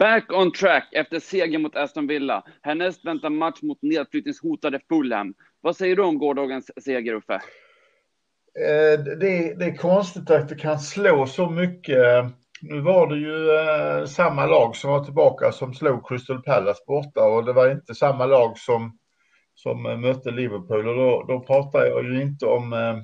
Back 0.00 0.32
on 0.32 0.52
track 0.52 0.88
efter 0.92 1.20
seger 1.20 1.58
mot 1.58 1.76
Aston 1.76 2.06
Villa. 2.06 2.44
Härnäst 2.62 3.04
väntar 3.04 3.30
match 3.30 3.62
mot 3.62 3.82
nedflyttningshotade 3.82 4.80
Fulham. 4.88 5.34
Vad 5.60 5.76
säger 5.76 5.96
du 5.96 6.02
om 6.02 6.18
gårdagens 6.18 6.70
seger, 6.84 7.14
Uffe? 7.14 7.34
Eh, 7.34 9.00
det, 9.04 9.54
det, 9.58 9.64
är 9.64 9.76
konstigt 9.76 10.30
att 10.30 10.48
det 10.48 10.54
kan 10.54 10.78
slå 10.78 11.26
så 11.26 11.50
mycket. 11.50 11.98
Nu 12.62 12.80
var 12.80 13.06
det 13.06 13.16
ju 13.16 13.50
eh, 13.50 14.06
samma 14.06 14.46
lag 14.46 14.76
som 14.76 14.90
var 14.90 15.04
tillbaka 15.04 15.52
som 15.52 15.74
slog 15.74 16.08
Crystal 16.08 16.42
Palace 16.42 16.82
borta 16.86 17.24
och 17.24 17.44
det 17.44 17.52
var 17.52 17.70
inte 17.70 17.94
samma 17.94 18.26
lag 18.26 18.58
som, 18.58 18.98
som 19.54 19.86
eh, 19.86 19.96
mötte 19.96 20.30
Liverpool 20.30 20.88
och 20.88 20.96
då, 20.96 21.24
då 21.28 21.40
pratar 21.40 21.86
jag 21.86 22.04
ju 22.04 22.22
inte 22.22 22.46
om 22.46 22.72
eh, 22.72 22.96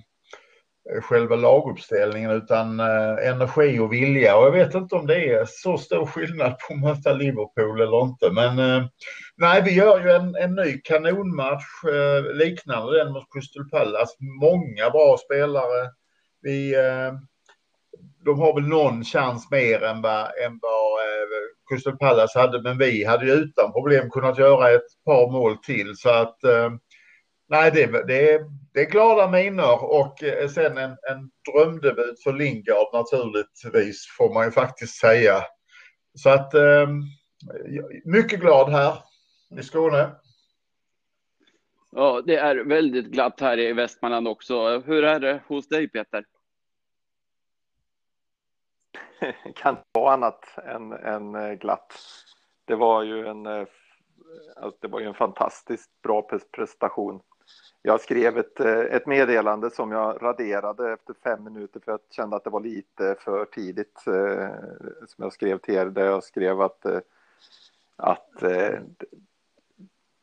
Eh, 0.95 1.01
själva 1.01 1.37
laguppställningen 1.37 2.31
utan 2.31 2.81
eh, 2.81 3.29
energi 3.29 3.79
och 3.79 3.93
vilja. 3.93 4.37
Och 4.37 4.47
jag 4.47 4.53
vet 4.53 4.75
inte 4.75 4.95
om 4.95 5.07
det 5.07 5.33
är 5.33 5.45
så 5.49 5.79
stor 5.79 6.07
skillnad 6.07 6.59
på 6.59 6.75
att 6.75 6.81
möta 6.81 7.13
Liverpool 7.13 7.81
eller 7.81 8.03
inte. 8.03 8.31
Men 8.33 8.59
eh, 8.59 8.89
nej, 9.37 9.63
vi 9.63 9.75
gör 9.75 10.01
ju 10.01 10.11
en, 10.11 10.35
en 10.35 10.55
ny 10.55 10.81
kanonmatch 10.85 11.85
eh, 11.85 12.35
liknande 12.35 12.99
den 12.99 13.13
mot 13.13 13.33
Crystal 13.35 13.69
Palace. 13.71 14.15
Många 14.41 14.91
bra 14.91 15.17
spelare. 15.25 15.91
Vi, 16.43 16.75
eh, 16.75 17.13
de 18.25 18.41
har 18.41 18.55
väl 18.55 18.69
någon 18.69 19.05
chans 19.05 19.51
mer 19.51 19.83
än 19.85 20.03
vad, 20.03 20.21
än 20.21 20.59
vad 20.63 21.01
eh, 21.01 21.27
Crystal 21.71 21.97
Palace 21.97 22.39
hade, 22.39 22.63
men 22.63 22.79
vi 22.79 23.05
hade 23.05 23.27
ju 23.27 23.33
utan 23.33 23.73
problem 23.73 24.11
kunnat 24.11 24.39
göra 24.39 24.71
ett 24.71 25.05
par 25.05 25.33
mål 25.33 25.57
till. 25.57 25.97
Så 25.97 26.09
att 26.09 26.45
eh, 26.45 26.71
nej, 27.49 27.71
det, 27.71 27.87
det, 27.87 28.41
det 28.73 28.81
är 28.81 28.91
glada 28.91 29.31
miner 29.31 29.85
och 29.85 30.23
eh, 30.23 30.49
sen 30.49 30.79
en, 30.79 30.91
en 30.91 31.31
drömdebut 31.53 32.23
för 32.23 32.33
Lingard 32.33 32.93
naturligtvis 32.93 34.07
får 34.19 34.35
man 34.35 34.45
ju 34.45 34.51
faktiskt 34.51 35.01
säga. 35.01 35.43
Så 36.15 36.31
att 36.31 36.55
eh, 36.55 36.89
mycket 38.05 38.41
glad 38.41 38.71
här 38.71 38.99
i 39.59 39.63
Skåne. 39.63 40.11
Ja, 41.91 42.23
det 42.27 42.37
är 42.37 42.57
väldigt 42.57 43.07
glatt 43.07 43.41
här 43.41 43.59
i 43.59 43.73
Västmanland 43.73 44.29
också. 44.29 44.79
Hur 44.79 45.05
är 45.05 45.21
det 45.21 45.43
hos 45.47 45.69
dig 45.69 45.89
Peter? 45.89 46.25
kan 49.55 49.77
vara 49.93 50.13
annat 50.13 50.59
än, 50.59 50.93
än 50.93 51.35
eh, 51.35 51.53
glatt. 51.53 51.99
Det 52.65 52.75
var 52.75 53.03
ju 53.03 53.27
en, 53.27 53.47
alltså 53.47 54.79
det 54.81 54.89
var 54.89 55.01
ju 55.01 55.07
en 55.07 55.15
fantastiskt 55.15 56.03
bra 56.03 56.29
prestation 56.57 57.21
jag 57.87 58.01
skrev 58.01 58.39
ett, 58.39 58.61
eh, 58.61 58.79
ett 58.79 59.07
meddelande 59.07 59.71
som 59.71 59.93
jag 59.93 60.23
raderade 60.23 60.93
efter 60.93 61.15
fem 61.25 61.45
minuter 61.45 61.81
för 61.81 61.93
jag 61.93 62.01
kände 62.11 62.37
att 62.37 62.45
det 62.45 62.51
var 62.51 62.61
lite 62.61 63.17
för 63.21 63.45
tidigt. 63.45 64.07
Eh, 64.07 64.49
som 65.07 65.25
jag 65.25 65.33
skrev 65.33 65.59
till 65.59 65.75
er, 65.75 65.87
där 65.87 66.05
jag 66.05 66.25
skrev 66.25 66.61
att, 66.61 66.85
eh, 66.85 66.99
att 67.97 68.43
eh, 68.43 68.79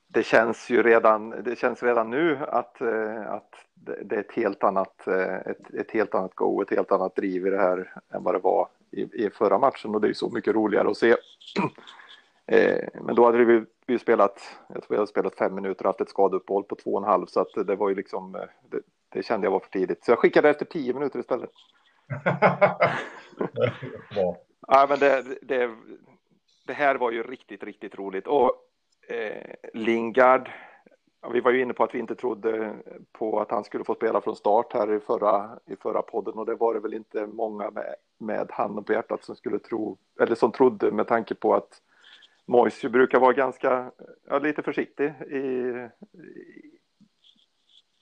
det 0.08 0.24
känns 0.24 0.70
ju 0.70 0.84
redan, 0.84 1.30
det 1.30 1.58
känns 1.58 1.84
redan 1.84 2.10
nu 2.10 2.38
att, 2.48 2.82
eh, 2.82 3.32
att 3.32 3.56
det 3.74 4.16
är 4.16 4.20
ett 4.20 4.36
helt 4.36 4.64
annat, 4.64 5.08
ett, 5.08 5.74
ett 5.74 5.92
helt 5.92 6.16
annat 6.16 6.36
go, 6.36 6.62
ett 6.62 6.70
helt 6.70 6.92
annat 6.92 7.16
driv 7.16 7.48
i 7.48 7.50
det 7.50 7.62
här 7.62 7.94
än 8.10 8.24
vad 8.24 8.36
det 8.36 8.40
var 8.40 8.68
i, 8.92 9.26
i 9.26 9.30
förra 9.30 9.58
matchen 9.58 9.96
och 9.96 10.02
det 10.02 10.10
är 10.10 10.14
så 10.14 10.30
mycket 10.30 10.56
roligare 10.56 10.90
att 10.90 10.98
se. 10.98 11.16
Men 12.94 13.16
då 13.16 13.26
hade 13.26 13.46
vi 13.46 13.66
vi 13.86 14.00
spelat, 14.00 14.42
jag 14.68 14.84
tror 14.84 14.90
vi 14.90 14.96
hade 14.96 15.08
spelat 15.08 15.36
fem 15.36 15.56
minuter 15.56 15.86
och 15.86 15.90
haft 15.90 16.02
ett 16.02 16.10
skadeuppehåll 16.10 16.64
på 16.64 16.76
två 16.76 16.94
och 16.94 17.02
en 17.02 17.10
halv 17.10 17.26
så 17.26 17.40
att 17.40 17.68
det 17.68 17.76
var 17.76 17.90
ju 17.90 17.96
liksom, 17.96 18.36
eh, 18.36 18.42
det, 18.70 18.80
det 19.10 19.24
kände 19.24 19.48
jag 19.48 19.52
var 19.52 19.60
för 19.60 19.70
tidigt. 19.70 20.06
Så 20.06 20.12
jag 20.12 20.20
skickade 20.20 20.50
efter 20.50 20.66
tio 20.66 20.94
minuter 20.94 21.20
istället. 21.20 21.50
ja, 24.68 24.86
men 24.90 25.00
det, 25.00 25.24
det, 25.42 25.76
det, 26.68 26.74
här 26.74 26.96
var 26.96 27.12
ju 27.12 27.24
riktigt, 27.24 27.64
riktigt 27.64 27.96
roligt. 27.96 28.28
Och 28.28 28.52
eh, 29.08 29.56
Lingard, 29.74 30.50
vi 31.32 31.40
var 31.40 31.52
ju 31.52 31.62
inne 31.62 31.74
på 31.74 31.84
att 31.84 31.96
vi 31.96 32.00
inte 32.00 32.16
trodde 32.16 32.76
på 33.12 33.40
att 33.40 33.52
han 33.52 33.64
skulle 33.64 33.84
få 33.84 33.96
spela 33.96 34.22
från 34.22 34.36
start 34.36 34.74
här 34.74 34.94
i 34.94 35.00
förra, 35.00 35.60
i 35.66 35.76
förra 35.76 36.02
podden 36.02 36.34
och 36.34 36.46
det 36.46 36.56
var 36.56 36.74
det 36.74 36.80
väl 36.80 36.94
inte 36.94 37.28
många 37.28 37.72
med, 37.72 37.96
med 38.18 38.48
handen 38.52 38.84
på 38.84 38.94
hjärtat 38.94 39.24
som 39.24 39.36
skulle 39.36 39.60
tro, 39.60 39.98
eller 40.20 40.36
som 40.36 40.52
trodde 40.52 40.92
med 40.92 41.08
tanke 41.08 41.36
på 41.36 41.56
att 41.56 41.82
Moise 42.46 42.90
brukar 42.90 43.20
vara 43.20 43.34
ganska, 43.34 43.92
ja, 44.30 44.40
lite 44.40 44.64
försiktig 44.64 45.14
i, 45.28 45.38
i, 45.38 45.90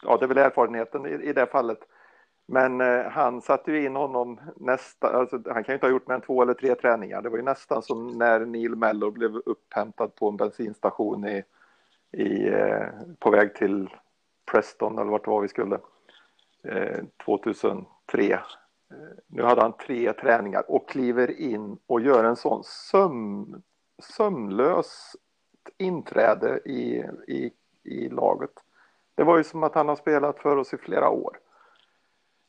ja 0.03 0.18
det 0.18 0.25
är 0.25 0.28
väl 0.28 0.38
erfarenheten 0.38 1.06
i, 1.06 1.09
i 1.09 1.34
det 1.34 1.47
fallet. 1.47 1.79
Men 2.46 2.81
eh, 2.81 3.06
han 3.06 3.41
satte 3.41 3.72
ju 3.72 3.85
in 3.85 3.96
honom 3.96 4.40
nästa, 4.56 5.07
alltså, 5.07 5.35
han 5.46 5.63
kan 5.63 5.74
ju 5.74 5.74
inte 5.74 5.85
ha 5.85 5.91
gjort 5.91 6.07
mer 6.07 6.16
än 6.16 6.22
två 6.22 6.41
eller 6.41 6.53
tre 6.53 6.75
träningar. 6.75 7.22
Det 7.22 7.29
var 7.29 7.38
ju 7.38 7.44
nästan 7.44 7.84
som 7.84 8.07
när 8.07 8.40
Neil 8.40 8.75
Mellor 8.75 9.12
blev 9.12 9.35
upphämtad 9.35 10.16
på 10.16 10.29
en 10.29 10.38
bensinstation 10.38 11.28
i, 11.28 11.44
i, 12.12 12.47
eh, 12.47 12.88
på 13.19 13.31
väg 13.31 13.56
till 13.56 13.90
Preston 14.52 14.97
eller 14.97 15.12
vart 15.12 15.23
det 15.23 15.31
var 15.31 15.41
vi 15.41 15.47
skulle, 15.47 15.79
eh, 16.63 17.03
2003. 17.25 18.34
Eh, 18.34 18.40
nu 19.28 19.44
hade 19.44 19.62
han 19.62 19.78
tre 19.78 20.13
träningar 20.13 20.72
och 20.72 20.90
kliver 20.90 21.40
in 21.40 21.78
och 21.88 22.02
gör 22.02 22.23
en 22.23 22.35
sån 22.35 22.63
sömn 22.63 23.62
sömlöst 24.01 25.16
inträde 25.78 26.59
i, 26.66 27.06
i, 27.28 27.53
i 27.84 28.09
laget. 28.09 28.51
Det 29.16 29.23
var 29.23 29.38
ju 29.38 29.44
som 29.44 29.63
att 29.63 29.75
han 29.75 29.88
har 29.88 29.95
spelat 29.95 30.39
för 30.39 30.57
oss 30.57 30.73
i 30.73 30.78
flera 30.78 31.09
år. 31.09 31.39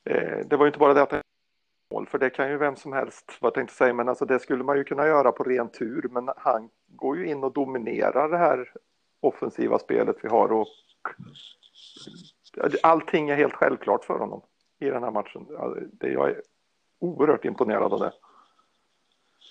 Eh, 0.05 0.39
det 0.47 0.57
var 0.57 0.65
ju 0.65 0.69
inte 0.69 0.79
bara 0.79 0.95
det 0.95 1.03
att 1.03 1.13
han 1.13 1.23
mål, 1.93 2.07
för 2.07 2.19
det 2.19 2.31
kan 2.31 2.51
ju 2.51 2.57
vem 2.57 2.77
som 2.77 2.93
helst, 2.93 3.39
vad 3.41 3.49
jag 3.49 3.55
tänkte 3.55 3.75
säga, 3.75 3.95
men 3.95 4.09
alltså 4.09 4.25
det 4.25 4.39
skulle 4.39 4.65
man 4.65 4.77
ju 4.77 4.85
kunna 4.85 5.07
göra 5.07 5.33
på 5.33 5.45
ren 5.45 5.69
tur, 5.69 6.09
men 6.11 6.31
han 6.37 6.71
går 6.87 7.17
ju 7.17 7.27
in 7.27 7.45
och 7.45 7.53
dominerar 7.53 8.29
det 8.29 8.39
här 8.39 8.73
offensiva 9.21 9.79
spelet 9.79 10.17
vi 10.23 10.29
har 10.29 10.53
och 10.53 10.67
allting 12.83 13.31
är 13.31 13.37
helt 13.37 13.55
självklart 13.55 14.05
för 14.05 14.19
honom 14.19 14.43
i 14.79 14.91
den 14.91 15.03
här 15.03 15.11
matchen. 15.11 15.47
Det, 15.93 16.09
jag 16.09 16.31
är 16.31 16.43
oerhört 16.99 17.45
imponerad 17.45 17.93
av 17.93 18.01
det. 18.01 18.13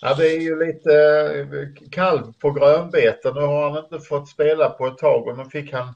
Ja, 0.01 0.15
det 0.17 0.35
är 0.35 0.39
ju 0.39 0.65
lite 0.65 0.93
eh, 1.35 1.89
kalv 1.91 2.33
på 2.39 2.51
grönbete. 2.51 3.31
Nu 3.33 3.41
har 3.41 3.69
han 3.69 3.83
inte 3.83 3.99
fått 3.99 4.29
spela 4.29 4.69
på 4.69 4.87
ett 4.87 4.97
tag 4.97 5.27
och 5.27 5.37
nu 5.37 5.45
fick 5.45 5.73
han 5.73 5.93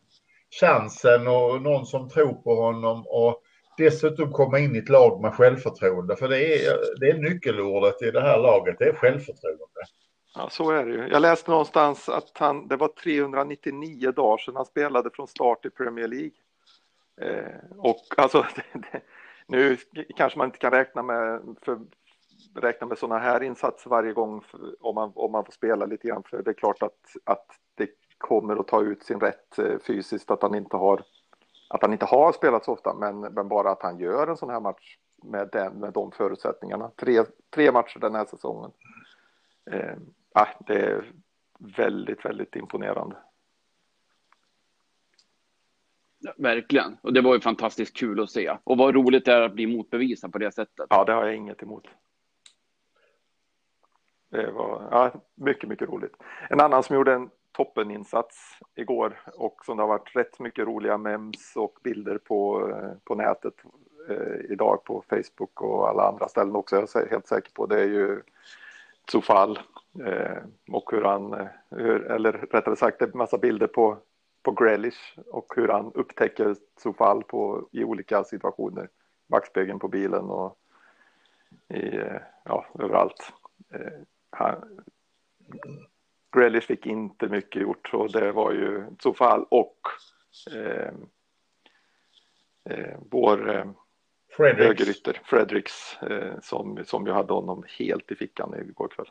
chansen 0.62 1.28
och 1.28 1.62
någon 1.62 1.86
som 1.86 2.10
tror 2.10 2.34
på 2.34 2.56
honom 2.56 3.04
och 3.08 3.42
dessutom 3.78 4.32
komma 4.32 4.60
in 4.60 4.76
i 4.76 4.80
ett 4.80 4.90
lag 4.90 5.22
med 5.22 5.34
självförtroende. 5.34 6.16
För 6.16 6.28
det 6.28 6.66
är, 6.66 7.00
det 7.00 7.10
är 7.10 7.18
nyckelordet 7.18 8.02
i 8.02 8.12
det 8.12 8.22
här 8.22 8.40
laget, 8.40 8.76
det 8.80 8.86
är 8.86 8.94
självförtroende. 8.94 9.82
Ja, 10.36 10.50
så 10.50 10.72
är 10.72 10.86
det 10.86 10.92
ju. 10.92 11.08
Jag 11.08 11.22
läste 11.22 11.52
någonstans 11.52 12.10
att 12.10 12.32
han, 12.34 12.68
det 12.68 12.76
var 12.76 12.88
399 12.88 14.12
dagar 14.12 14.38
sedan 14.38 14.56
han 14.56 14.66
spelade 14.66 15.10
från 15.10 15.28
start 15.28 15.66
i 15.66 15.70
Premier 15.70 16.08
League. 16.08 16.32
Eh, 17.22 17.78
och 17.78 18.06
alltså, 18.18 18.42
det, 18.56 18.80
det, 18.92 19.02
nu 19.48 19.78
kanske 20.18 20.38
man 20.38 20.48
inte 20.48 20.58
kan 20.58 20.72
räkna 20.72 21.04
med, 21.04 21.42
för 21.62 21.80
räkna 22.56 22.88
med 22.88 22.98
sådana 22.98 23.20
här 23.20 23.44
insatser 23.44 23.90
varje 23.90 24.14
gång 24.14 24.44
om 24.80 24.96
man, 24.96 25.12
om 25.16 25.32
man 25.32 25.46
får 25.46 25.52
spela 25.52 25.86
lite 25.86 26.08
grann. 26.08 26.24
För 26.24 26.44
det 26.44 26.52
är 26.52 26.54
klart 26.54 26.84
att, 26.84 27.16
att 27.24 27.46
det 27.76 27.90
kommer 28.18 28.56
att 28.56 28.68
ta 28.68 28.82
ut 28.82 29.04
sin 29.04 29.20
rätt 29.20 29.60
eh, 29.60 29.80
fysiskt 29.88 30.32
att 30.32 30.42
han 30.42 30.56
inte 30.56 30.78
har 30.78 31.04
att 31.68 31.82
han 31.82 31.94
inte 31.94 32.06
har 32.06 32.32
spelat 32.32 32.66
så 32.66 32.72
ofta, 32.72 32.94
men, 32.94 33.20
men 33.20 33.48
bara 33.48 33.72
att 33.72 33.82
han 33.82 34.00
gör 34.00 34.28
en 34.28 34.38
sån 34.38 34.50
här 34.50 34.60
match 34.60 34.98
med, 35.24 35.50
den, 35.52 35.74
med 35.74 35.94
de 35.94 36.12
förutsättningarna. 36.12 36.92
Tre, 36.96 37.24
tre 37.50 37.72
matcher 37.72 38.00
den 38.00 38.16
här 38.16 38.26
säsongen. 38.26 38.72
Eh, 39.72 39.96
det 40.68 40.74
är 40.74 41.12
väldigt, 41.60 42.26
väldigt 42.26 42.56
imponerande. 42.56 43.16
verkligen. 46.38 46.98
Och 47.02 47.14
det 47.14 47.22
var 47.22 47.34
ju 47.34 47.40
fantastiskt 47.40 47.98
kul 47.98 48.20
att 48.20 48.32
se. 48.32 48.58
Och 48.64 48.78
vad 48.78 48.96
roligt 48.96 49.26
det 49.26 49.34
är 49.34 49.42
att 49.42 49.54
bli 49.54 49.68
motbevisad 49.68 50.32
på 50.32 50.38
det 50.38 50.52
sättet. 50.52 50.86
Ja, 50.90 51.04
det 51.04 51.14
har 51.14 51.26
jag 51.26 51.36
inget 51.36 51.64
emot. 51.64 51.88
Det 54.36 54.52
var 54.52 54.88
ja, 54.92 55.12
mycket, 55.36 55.70
mycket 55.70 55.90
roligt. 55.90 56.14
En 56.50 56.60
annan 56.60 56.84
som 56.84 56.96
gjorde 56.96 57.14
en 57.14 57.30
toppeninsats 57.52 58.60
igår 58.76 59.22
och 59.36 59.66
som 59.66 59.78
det 59.78 59.84
har 59.84 59.88
varit 59.88 60.16
rätt 60.16 60.40
mycket 60.40 60.68
roliga 60.68 60.98
mems 60.98 61.56
och 61.56 61.80
bilder 61.84 62.18
på, 62.18 62.72
på 63.04 63.16
nätet 63.16 63.54
eh, 64.10 64.52
idag 64.52 64.84
på 64.84 65.04
Facebook 65.10 65.62
och 65.62 65.90
alla 65.90 66.08
andra 66.08 66.28
ställen 66.28 66.56
också, 66.56 66.76
jag 66.76 66.96
är 66.96 67.10
helt 67.10 67.28
säker 67.28 67.52
på. 67.52 67.66
Det 67.66 67.82
är 67.82 67.88
ju 67.88 68.22
Zufall 69.12 69.60
eh, 70.06 70.38
och 70.72 70.92
hur 70.92 71.02
han, 71.02 71.34
eh, 71.34 71.48
hur, 71.70 72.12
eller 72.12 72.32
rättare 72.32 72.76
sagt 72.76 73.00
det 73.00 73.06
är 73.06 73.10
en 73.10 73.18
massa 73.18 73.38
bilder 73.38 73.68
på, 73.68 73.98
på 74.44 74.52
Grealish 74.52 75.18
och 75.32 75.54
hur 75.56 75.68
han 75.68 75.92
upptäcker 75.94 76.56
Zufall 76.78 77.24
på, 77.24 77.68
i 77.72 77.84
olika 77.84 78.24
situationer. 78.24 78.90
Backspegeln 79.28 79.80
på 79.80 79.88
bilen 79.88 80.26
och 80.26 80.58
i, 81.68 81.98
eh, 81.98 82.22
ja, 82.44 82.66
överallt. 82.80 83.34
Eh, 83.74 84.02
Eh, 84.40 84.46
han, 84.46 84.80
Grealish 86.36 86.68
fick 86.68 86.86
inte 86.86 87.28
mycket 87.28 87.62
gjort 87.62 87.94
och 87.94 88.12
det 88.12 88.32
var 88.32 88.52
ju 88.52 88.86
Zofal 89.00 89.46
och 89.50 89.80
eh, 90.56 90.94
eh, 92.70 92.98
vår 93.12 93.56
eh, 93.56 93.66
högerytter 94.38 95.22
Fredericks 95.24 95.98
eh, 96.02 96.34
som, 96.42 96.84
som 96.86 97.08
ju 97.08 97.12
hade 97.12 97.34
honom 97.34 97.64
helt 97.80 98.12
i 98.12 98.16
fickan 98.16 98.56
igår 98.70 98.88
kväll. 98.88 99.10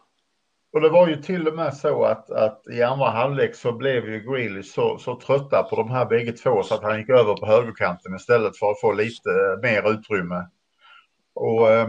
och 0.73 0.81
det 0.81 0.89
var 0.89 1.09
ju 1.09 1.17
till 1.17 1.49
och 1.49 1.55
med 1.55 1.75
så 1.75 2.05
att, 2.05 2.31
att 2.31 2.67
i 2.67 2.83
andra 2.83 3.11
halvlek 3.11 3.55
så 3.55 3.73
blev 3.73 4.09
ju 4.09 4.21
Grealish 4.21 4.75
så, 4.75 4.99
så 4.99 5.21
trötta 5.21 5.63
på 5.63 5.77
de 5.77 5.91
här 5.91 6.07
bägge 6.07 6.33
två 6.33 6.63
så 6.63 6.75
att 6.75 6.83
han 6.83 6.99
gick 6.99 7.09
över 7.09 7.37
på 7.37 7.47
högerkanten 7.47 8.15
istället 8.15 8.59
för 8.59 8.71
att 8.71 8.81
få 8.81 8.93
lite 8.93 9.31
mer 9.63 9.91
utrymme. 9.91 10.49
Och, 11.35 11.71
eh, 11.71 11.89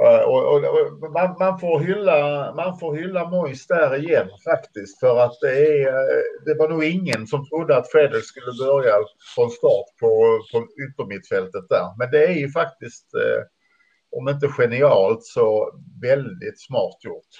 Eh, 0.00 0.22
och, 0.22 0.42
och, 0.52 0.64
och 1.02 1.12
man, 1.12 1.36
man, 1.38 1.58
får 1.58 1.80
hylla, 1.80 2.52
man 2.54 2.78
får 2.78 2.94
hylla 2.94 3.30
Mois 3.30 3.66
där 3.66 3.96
igen 3.96 4.28
faktiskt 4.44 5.00
för 5.00 5.18
att 5.18 5.40
det, 5.40 5.82
är, 5.82 5.88
eh, 5.88 6.22
det 6.44 6.54
var 6.54 6.68
nog 6.68 6.84
ingen 6.84 7.26
som 7.26 7.46
trodde 7.46 7.76
att 7.76 7.90
Fredrik 7.90 8.24
skulle 8.24 8.66
börja 8.66 8.94
från 9.34 9.50
start 9.50 9.86
på, 10.00 10.40
på 10.52 10.66
yttermittfältet 10.84 11.68
där. 11.68 11.98
Men 11.98 12.10
det 12.10 12.26
är 12.26 12.32
ju 12.32 12.48
faktiskt, 12.48 13.14
eh, 13.14 13.42
om 14.18 14.28
inte 14.28 14.48
genialt 14.48 15.22
så 15.22 15.72
väldigt 16.02 16.60
smart 16.60 17.04
gjort. 17.04 17.32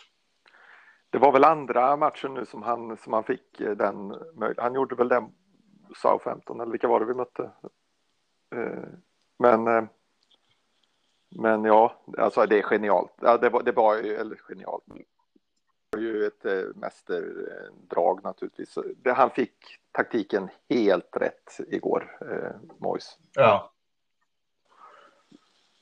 Det 1.11 1.19
var 1.19 1.33
väl 1.33 1.45
andra 1.45 1.97
matchen 1.97 2.35
nu 2.35 2.47
som 2.47 2.63
han, 2.63 2.97
som 2.97 3.13
han 3.13 3.25
fick 3.25 3.61
eh, 3.61 3.71
den. 3.71 4.15
Han 4.57 4.75
gjorde 4.75 4.95
väl 4.95 5.09
den 5.09 5.25
Southampton 6.03 6.61
eller 6.61 6.73
vilka 6.73 6.89
var 6.89 7.01
det 7.01 7.07
vi 7.07 7.15
mötte? 7.15 7.51
Eh, 8.55 8.89
men 9.39 9.67
eh, 9.67 9.85
men 11.35 11.65
ja, 11.65 12.03
alltså 12.19 12.47
det 12.47 12.59
är 12.59 12.63
genialt. 12.63 13.13
Ja, 13.21 13.39
det, 13.39 13.49
var, 13.49 13.63
det 13.63 13.73
var 13.73 13.97
ju, 13.97 14.15
eller 14.15 14.37
genialt, 14.37 14.85
det 14.87 15.99
var 15.99 16.03
ju 16.03 16.27
ett 16.27 16.77
mästerdrag 16.77 18.25
naturligtvis. 18.25 18.79
Det, 18.97 19.13
han 19.13 19.31
fick 19.31 19.55
taktiken 19.93 20.49
helt 20.71 21.17
rätt 21.17 21.61
igår, 21.69 22.19
eh, 22.21 22.71
Mois. 22.79 23.19
Ja. 23.35 23.73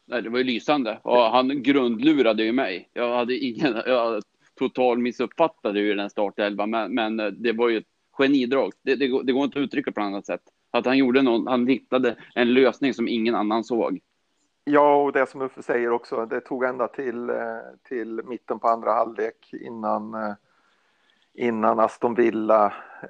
Nej, 0.05 0.23
det 0.23 0.29
var 0.29 0.39
ju 0.39 0.45
lysande 0.45 1.01
och 1.03 1.23
han 1.23 1.63
grundlurade 1.63 2.43
ju 2.43 2.53
mig. 2.53 2.91
Jag 2.93 3.17
hade 3.17 3.37
ingen, 3.37 3.83
jag 3.87 4.23
total 4.55 4.99
missuppfattade 4.99 5.81
ju 5.81 5.95
den 5.95 6.11
startelvan, 6.11 6.71
men, 6.71 6.95
men 6.95 7.43
det 7.43 7.53
var 7.53 7.69
ju 7.69 7.79
ett 7.79 7.87
genidrag. 8.13 8.73
Det, 8.83 8.95
det, 8.95 9.23
det, 9.23 9.33
går 9.33 9.45
inte 9.45 9.59
att 9.59 9.63
uttrycka 9.63 9.93
på 9.93 10.01
annat 10.01 10.27
sätt. 10.27 10.43
Att 10.71 10.87
han 10.87 10.99
gjorde 10.99 11.23
någon, 11.23 11.47
han 11.47 11.67
hittade 11.67 12.17
en 12.35 12.55
lösning 12.55 12.95
som 12.95 13.09
ingen 13.09 13.35
annan 13.35 13.65
såg. 13.65 14.01
Ja, 14.65 14.95
och 14.97 15.13
det 15.13 15.27
som 15.27 15.43
Uffe 15.43 15.63
säger 15.63 15.91
också, 15.91 16.27
det 16.27 16.41
tog 16.41 16.65
ända 16.65 16.89
till, 16.89 17.31
eh, 17.31 17.59
till 17.83 18.21
mitten 18.25 18.59
på 18.59 18.69
andra 18.69 18.93
halvlek 18.93 19.51
innan, 19.53 20.15
eh, 20.15 20.35
innan 21.35 21.81
Aston 21.81 22.15
Villa 22.15 22.67
eh, 23.03 23.09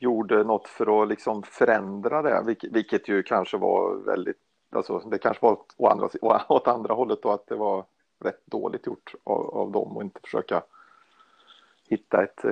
gjorde 0.00 0.44
något 0.44 0.68
för 0.68 1.02
att 1.02 1.08
liksom 1.08 1.42
förändra 1.42 2.22
det, 2.22 2.42
vilket, 2.46 2.72
vilket 2.72 3.08
ju 3.08 3.22
kanske 3.22 3.56
var 3.56 3.94
väldigt, 3.94 4.40
alltså 4.70 4.98
det 4.98 5.18
kanske 5.18 5.46
var 5.46 5.52
åt 5.52 5.92
andra, 5.92 6.08
åt 6.48 6.68
andra 6.68 6.94
hållet 6.94 7.22
då 7.22 7.30
att 7.30 7.46
det 7.46 7.56
var 7.56 7.84
rätt 8.24 8.46
dåligt 8.46 8.86
gjort 8.86 9.14
av, 9.24 9.54
av 9.54 9.70
dem 9.72 9.96
och 9.96 10.02
inte 10.02 10.20
försöka 10.24 10.62
hitta 11.88 12.22
ett, 12.22 12.44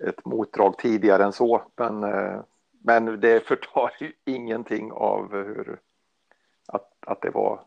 ett 0.00 0.24
motdrag 0.24 0.78
tidigare 0.78 1.24
än 1.24 1.32
så. 1.32 1.62
Men, 1.76 2.00
men 2.82 3.20
det 3.20 3.46
förtar 3.46 3.90
ju 4.00 4.12
ingenting 4.24 4.92
av 4.92 5.32
hur, 5.32 5.80
att, 6.68 6.92
att 7.00 7.22
det 7.22 7.30
var 7.30 7.60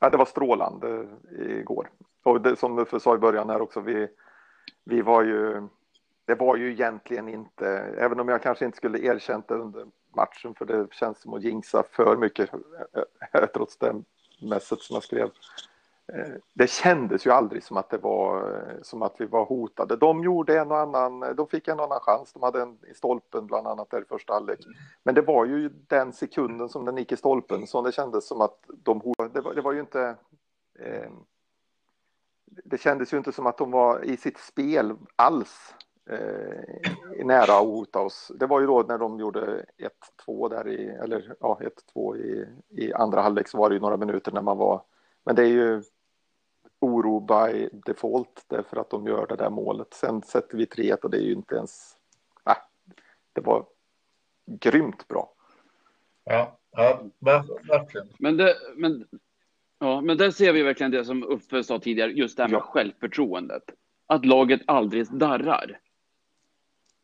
ja, 0.00 0.10
det 0.10 0.16
var 0.16 0.24
strålande 0.24 1.08
igår. 1.38 1.90
Och 2.22 2.40
det, 2.40 2.56
som 2.56 2.86
du 2.92 3.00
sa 3.00 3.14
i 3.14 3.18
början 3.18 3.50
här 3.50 3.62
också, 3.62 3.80
vi, 3.80 4.08
vi 4.84 5.02
var 5.02 5.22
ju, 5.22 5.68
det 6.24 6.34
var 6.34 6.56
ju 6.56 6.72
egentligen 6.72 7.28
inte, 7.28 7.68
även 7.98 8.20
om 8.20 8.28
jag 8.28 8.42
kanske 8.42 8.64
inte 8.64 8.76
skulle 8.76 8.98
erkänt 8.98 9.48
det 9.48 9.54
under 9.54 9.86
matchen, 10.16 10.54
för 10.54 10.64
det 10.64 10.92
känns 10.92 11.20
som 11.20 11.34
att 11.34 11.42
jinxa 11.42 11.82
för 11.90 12.16
mycket, 12.16 12.54
eh, 12.54 13.02
eh, 13.32 13.46
trots 13.54 13.76
det 13.76 13.94
mässet 14.40 14.80
som 14.80 14.94
jag 14.94 15.02
skrev, 15.02 15.30
Eh, 15.30 15.69
Eh, 16.14 16.34
det 16.54 16.70
kändes 16.70 17.26
ju 17.26 17.30
aldrig 17.30 17.62
som 17.62 17.76
att 17.76 17.90
det 17.90 17.98
var 17.98 18.52
eh, 18.52 18.82
som 18.82 19.02
att 19.02 19.14
vi 19.18 19.26
var 19.26 19.44
hotade. 19.44 19.96
De 19.96 20.24
gjorde 20.24 20.58
en 20.58 20.70
och 20.70 20.78
annan, 20.78 21.22
eh, 21.22 21.30
de 21.30 21.48
fick 21.48 21.68
en 21.68 21.78
och 21.78 21.84
annan 21.84 22.00
chans. 22.00 22.32
De 22.32 22.42
hade 22.42 22.62
en 22.62 22.78
i 22.90 22.94
stolpen 22.94 23.46
bland 23.46 23.66
annat 23.66 23.90
där 23.90 24.02
i 24.02 24.04
första 24.04 24.32
halvlek. 24.32 24.60
Men 25.02 25.14
det 25.14 25.22
var 25.22 25.44
ju 25.44 25.68
den 25.68 26.12
sekunden 26.12 26.68
som 26.68 26.84
den 26.84 26.96
gick 26.96 27.12
i 27.12 27.16
stolpen 27.16 27.66
som 27.66 27.84
det 27.84 27.92
kändes 27.92 28.28
som 28.28 28.40
att 28.40 28.64
de 28.68 29.00
hotade. 29.00 29.28
Det 29.28 29.40
var, 29.40 29.54
det 29.54 29.60
var 29.60 29.72
ju 29.72 29.80
inte. 29.80 30.16
Eh, 30.78 31.10
det 32.64 32.80
kändes 32.80 33.12
ju 33.12 33.16
inte 33.16 33.32
som 33.32 33.46
att 33.46 33.58
de 33.58 33.70
var 33.70 34.04
i 34.04 34.16
sitt 34.16 34.38
spel 34.38 34.96
alls 35.16 35.74
eh, 36.10 37.24
nära 37.24 37.58
att 37.58 37.66
hota 37.66 38.00
oss. 38.00 38.32
Det 38.34 38.46
var 38.46 38.60
ju 38.60 38.66
då 38.66 38.84
när 38.88 38.98
de 38.98 39.20
gjorde 39.20 39.64
1-2 40.26 40.48
där 40.48 40.68
i, 40.68 40.88
eller 40.88 41.34
ja, 41.40 41.60
1-2 41.94 42.16
i, 42.16 42.48
i 42.68 42.92
andra 42.92 43.20
halvlek 43.20 43.48
så 43.48 43.58
var 43.58 43.68
det 43.68 43.74
ju 43.74 43.80
några 43.80 43.96
minuter 43.96 44.32
när 44.32 44.42
man 44.42 44.58
var 44.58 44.82
men 45.24 45.36
det 45.36 45.42
är 45.42 45.46
ju 45.46 45.82
oro 46.80 47.20
by 47.20 47.68
default 47.86 48.44
därför 48.48 48.76
att 48.76 48.90
de 48.90 49.06
gör 49.06 49.26
det 49.26 49.36
där 49.36 49.50
målet. 49.50 49.94
Sen 49.94 50.22
sätter 50.22 50.56
vi 50.56 50.66
3 50.66 50.94
och 50.94 51.10
det 51.10 51.16
är 51.16 51.22
ju 51.22 51.32
inte 51.32 51.54
ens... 51.54 51.96
Äh, 52.46 52.56
det 53.32 53.40
var 53.40 53.66
grymt 54.46 55.08
bra. 55.08 55.34
Ja, 56.24 56.58
ja 56.70 57.02
verkligen. 57.18 58.08
Men, 58.18 58.36
det, 58.36 58.54
men, 58.76 59.06
ja, 59.78 60.00
men 60.00 60.16
där 60.16 60.30
ser 60.30 60.52
vi 60.52 60.62
verkligen 60.62 60.90
det 60.90 61.04
som 61.04 61.24
Uffe 61.24 61.64
sa 61.64 61.78
tidigare, 61.78 62.12
just 62.12 62.36
det 62.36 62.42
här 62.42 62.50
med 62.50 62.58
ja. 62.58 62.62
självförtroendet. 62.62 63.62
Att 64.06 64.24
laget 64.24 64.60
aldrig 64.66 65.06
darrar. 65.12 65.80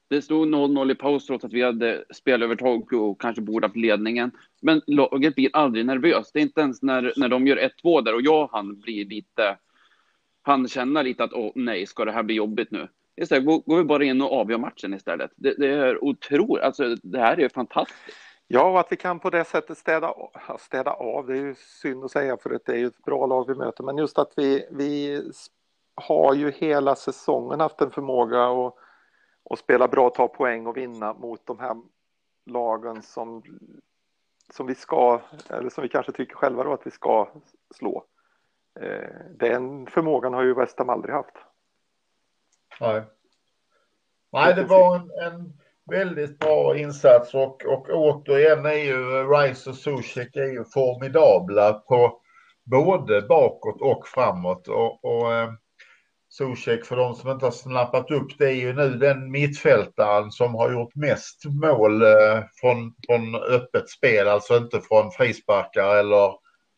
Det 0.08 0.22
stod 0.22 0.48
0-0 0.48 0.92
i 0.92 0.94
paus 0.94 1.26
trots 1.26 1.44
att 1.44 1.52
vi 1.52 1.62
hade 1.62 2.04
spelövertag 2.14 2.92
och 2.92 3.20
kanske 3.20 3.42
borde 3.42 3.66
haft 3.66 3.76
ledningen. 3.76 4.30
Men 4.60 4.82
laget 4.86 5.34
blir 5.34 5.50
aldrig 5.52 5.86
nervöst. 5.86 6.32
Det 6.32 6.38
är 6.38 6.42
inte 6.42 6.60
ens 6.60 6.82
när, 6.82 7.12
när 7.16 7.28
de 7.28 7.46
gör 7.46 7.56
1-2 7.56 8.02
där 8.02 8.14
och 8.14 8.22
jag 8.22 8.48
han 8.52 8.80
blir 8.80 9.04
lite 9.04 9.58
han 10.46 10.68
känner 10.68 11.02
lite 11.02 11.24
att 11.24 11.32
åh 11.32 11.52
nej, 11.54 11.86
ska 11.86 12.04
det 12.04 12.12
här 12.12 12.22
bli 12.22 12.34
jobbigt 12.34 12.70
nu? 12.70 12.88
Istället 13.16 13.44
går 13.44 13.76
vi 13.76 13.84
bara 13.84 14.04
in 14.04 14.22
och 14.22 14.32
avgör 14.32 14.58
matchen 14.58 14.94
istället. 14.94 15.30
Det, 15.36 15.54
det 15.58 15.68
är 15.68 16.04
otroligt, 16.04 16.64
alltså 16.64 16.96
det 17.02 17.18
här 17.18 17.36
är 17.36 17.40
ju 17.40 17.48
fantastiskt. 17.48 18.16
Ja, 18.48 18.70
och 18.70 18.80
att 18.80 18.92
vi 18.92 18.96
kan 18.96 19.18
på 19.18 19.30
det 19.30 19.44
sättet 19.44 19.78
städa, 19.78 20.14
städa 20.58 20.90
av, 20.90 21.26
det 21.26 21.32
är 21.32 21.42
ju 21.42 21.54
synd 21.54 22.04
att 22.04 22.10
säga 22.10 22.36
för 22.36 22.50
det 22.50 22.68
är 22.68 22.76
ju 22.76 22.86
ett 22.86 23.04
bra 23.04 23.26
lag 23.26 23.48
vi 23.48 23.54
möter, 23.54 23.84
men 23.84 23.98
just 23.98 24.18
att 24.18 24.32
vi, 24.36 24.68
vi 24.70 25.22
har 25.94 26.34
ju 26.34 26.50
hela 26.50 26.94
säsongen 26.94 27.60
haft 27.60 27.80
en 27.80 27.90
förmåga 27.90 28.44
att, 28.44 28.74
att 29.50 29.58
spela 29.58 29.88
bra, 29.88 30.10
ta 30.10 30.28
poäng 30.28 30.66
och 30.66 30.76
vinna 30.76 31.14
mot 31.14 31.46
de 31.46 31.58
här 31.58 31.76
lagen 32.46 33.02
som, 33.02 33.42
som 34.54 34.66
vi 34.66 34.74
ska, 34.74 35.20
eller 35.48 35.70
som 35.70 35.82
vi 35.82 35.88
kanske 35.88 36.12
tycker 36.12 36.34
själva 36.34 36.64
då 36.64 36.72
att 36.72 36.86
vi 36.86 36.90
ska 36.90 37.28
slå. 37.74 38.04
Eh, 38.80 39.08
den 39.38 39.86
förmågan 39.86 40.34
har 40.34 40.42
ju 40.42 40.54
West 40.54 40.78
Ham 40.78 40.90
aldrig 40.90 41.14
haft. 41.14 41.34
Nej. 42.80 43.02
Nej, 44.32 44.54
det 44.54 44.64
var 44.64 44.96
en, 44.96 45.10
en 45.32 45.52
väldigt 45.90 46.38
bra 46.38 46.76
insats 46.76 47.34
och, 47.34 47.64
och 47.64 47.88
återigen 47.90 48.66
är 48.66 48.84
ju 48.84 49.28
Rice 49.28 49.70
och 49.70 49.76
Zuzek 49.76 50.36
är 50.36 50.52
ju 50.52 50.64
formidabla 50.64 51.72
på 51.72 52.20
både 52.64 53.22
bakåt 53.22 53.80
och 53.80 54.08
framåt. 54.08 54.68
Och, 54.68 55.04
och 55.04 55.32
eh, 55.32 55.50
Zuzek, 56.28 56.84
för 56.84 56.96
de 56.96 57.14
som 57.14 57.30
inte 57.30 57.46
har 57.46 57.52
snappat 57.52 58.10
upp 58.10 58.38
det, 58.38 58.48
är 58.48 58.56
ju 58.56 58.72
nu 58.72 58.88
den 58.90 59.30
mittfältaren 59.30 60.30
som 60.30 60.54
har 60.54 60.72
gjort 60.72 60.94
mest 60.94 61.44
mål 61.44 62.02
eh, 62.02 62.42
från, 62.60 62.94
från 63.06 63.34
öppet 63.34 63.90
spel, 63.90 64.28
alltså 64.28 64.56
inte 64.56 64.80
från 64.80 65.10
frisparkar 65.10 65.96
eller, 65.96 66.32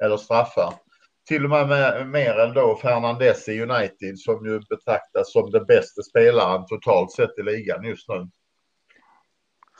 eller 0.04 0.16
straffar 0.16 0.74
till 1.28 1.44
och 1.44 1.50
med, 1.50 1.68
med 1.68 2.08
mer 2.08 2.38
än 2.38 2.54
då 2.54 2.76
Fernandes 2.76 3.48
i 3.48 3.62
United 3.62 4.18
som 4.18 4.46
ju 4.46 4.60
betraktas 4.60 5.32
som 5.32 5.50
den 5.50 5.64
bästa 5.64 6.02
spelaren 6.02 6.66
totalt 6.66 7.12
sett 7.12 7.38
i 7.38 7.42
ligan 7.42 7.84
just 7.84 8.08
nu. 8.08 8.28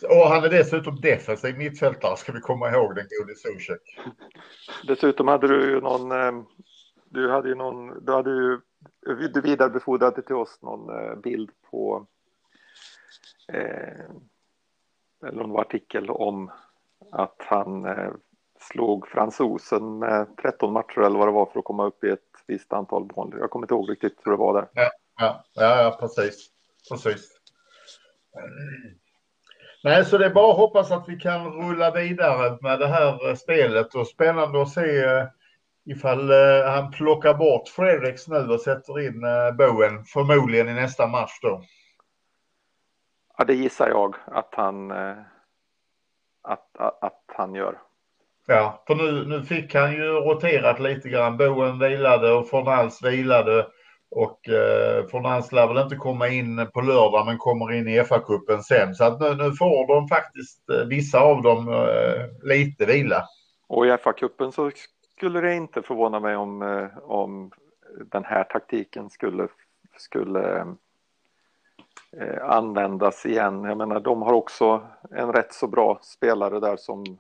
Och 0.03 0.29
han 0.29 0.45
är 0.45 0.49
dessutom 0.49 1.01
defensiv 1.01 1.59
mittfältare 1.59 2.17
ska 2.17 2.33
vi 2.33 2.41
komma 2.41 2.71
ihåg 2.71 2.95
den 2.95 3.07
gode 3.19 3.35
Zuzek. 3.35 3.81
Dessutom 4.87 5.29
hade 5.29 5.49
du 5.49 5.71
ju 5.71 5.81
någon, 5.81 6.13
eh, 6.13 6.43
du 7.05 7.31
hade 7.31 7.49
ju 7.49 7.55
någon, 7.55 8.05
du 8.05 8.13
hade 8.13 8.31
ju, 8.31 8.61
du 9.33 9.41
vidarebefordrade 9.41 10.23
till 10.23 10.35
oss 10.35 10.59
någon 10.63 11.05
eh, 11.05 11.15
bild 11.15 11.51
på, 11.71 12.07
eh, 13.53 14.05
eller 15.27 15.43
någon 15.43 15.61
artikel 15.61 16.11
om 16.11 16.51
att 17.13 17.37
han 17.39 17.85
eh, 17.85 18.13
slog 18.61 19.09
fransosen 19.09 19.99
med 19.99 20.37
13 20.43 20.73
matcher 20.73 21.01
eller 21.01 21.19
vad 21.19 21.29
det 21.29 21.33
var 21.33 21.47
för 21.47 21.59
att 21.59 21.65
komma 21.65 21.85
upp 21.85 22.05
i 22.05 22.11
ett 22.11 22.21
visst 22.47 22.73
antal 22.73 23.11
mål. 23.17 23.35
Jag 23.41 23.51
kommer 23.51 23.65
inte 23.65 23.75
ihåg 23.75 23.91
riktigt 23.91 24.21
hur 24.25 24.31
det 24.33 24.39
var 24.39 24.55
där. 24.55 24.69
Ja, 24.73 24.91
ja, 25.19 25.45
ja, 25.55 25.97
precis. 26.01 26.49
precis. 26.91 27.39
Nej, 29.85 30.05
så 30.05 30.19
det 30.19 30.27
är 30.27 30.31
bara 30.31 30.51
att 30.51 30.59
hoppas 30.59 30.91
att 30.91 31.09
vi 31.09 31.17
kan 31.17 31.53
rulla 31.53 31.91
vidare 31.91 32.59
med 32.61 32.79
det 32.79 32.87
här 32.87 33.35
spelet 33.35 33.95
och 33.95 34.07
spännande 34.07 34.63
att 34.63 34.71
se 34.71 35.05
eh, 35.05 35.27
ifall 35.85 36.31
eh, 36.31 36.67
han 36.67 36.91
plockar 36.91 37.35
bort 37.35 37.69
Fredriks 37.69 38.29
nu 38.29 38.37
och 38.37 38.61
sätter 38.61 39.01
in 39.01 39.25
eh, 39.25 39.53
Bowen 39.53 40.05
förmodligen 40.05 40.69
i 40.69 40.75
nästa 40.75 41.07
match 41.07 41.39
då. 41.43 41.63
Ja, 43.39 43.45
det 43.45 43.55
gissar 43.55 43.89
jag 43.89 44.17
att 44.27 44.55
han, 44.55 44.91
att, 46.43 46.77
att, 46.79 47.05
att 47.05 47.25
han 47.27 47.55
gör. 47.55 47.79
Ja, 48.51 48.83
för 48.87 48.95
nu, 48.95 49.25
nu 49.27 49.43
fick 49.43 49.75
han 49.75 49.93
ju 49.93 50.03
roterat 50.03 50.81
lite 50.81 51.09
grann. 51.09 51.37
Boen 51.37 51.79
vilade 51.79 52.33
och 52.33 52.49
Fornals 52.49 53.03
vilade. 53.03 53.67
Och 54.11 54.49
eh, 54.49 55.07
Fornals 55.07 55.53
lär 55.53 55.67
väl 55.69 55.83
inte 55.83 55.97
komma 55.97 56.29
in 56.29 56.67
på 56.75 56.81
lördag 56.81 57.27
men 57.27 57.39
kommer 57.39 57.73
in 57.73 57.89
i 57.89 58.01
FA-cupen 58.03 58.63
sen. 58.63 58.95
Så 58.95 59.05
att 59.05 59.21
nu, 59.21 59.35
nu 59.35 59.53
får 59.53 59.87
de 59.87 60.09
faktiskt, 60.09 60.71
eh, 60.71 60.87
vissa 60.87 61.21
av 61.21 61.43
dem, 61.43 61.69
eh, 61.69 62.49
lite 62.49 62.87
vila. 62.87 63.25
Och 63.67 63.87
i 63.87 63.91
FA-cupen 63.91 64.51
så 64.51 64.71
skulle 65.17 65.41
det 65.41 65.55
inte 65.55 65.83
förvåna 65.83 66.21
mig 66.21 66.37
om, 66.37 66.63
eh, 66.63 66.99
om 67.03 67.51
den 68.11 68.25
här 68.25 68.45
taktiken 68.45 69.11
skulle, 69.11 69.49
skulle 69.97 70.67
eh, 72.21 72.45
användas 72.51 73.27
igen. 73.27 73.65
Jag 73.65 73.79
menar, 73.79 74.01
de 74.01 74.23
har 74.23 74.33
också 74.33 74.83
en 75.11 75.33
rätt 75.33 75.53
så 75.53 75.67
bra 75.67 75.99
spelare 76.03 76.61
där 76.61 76.77
som 76.77 77.19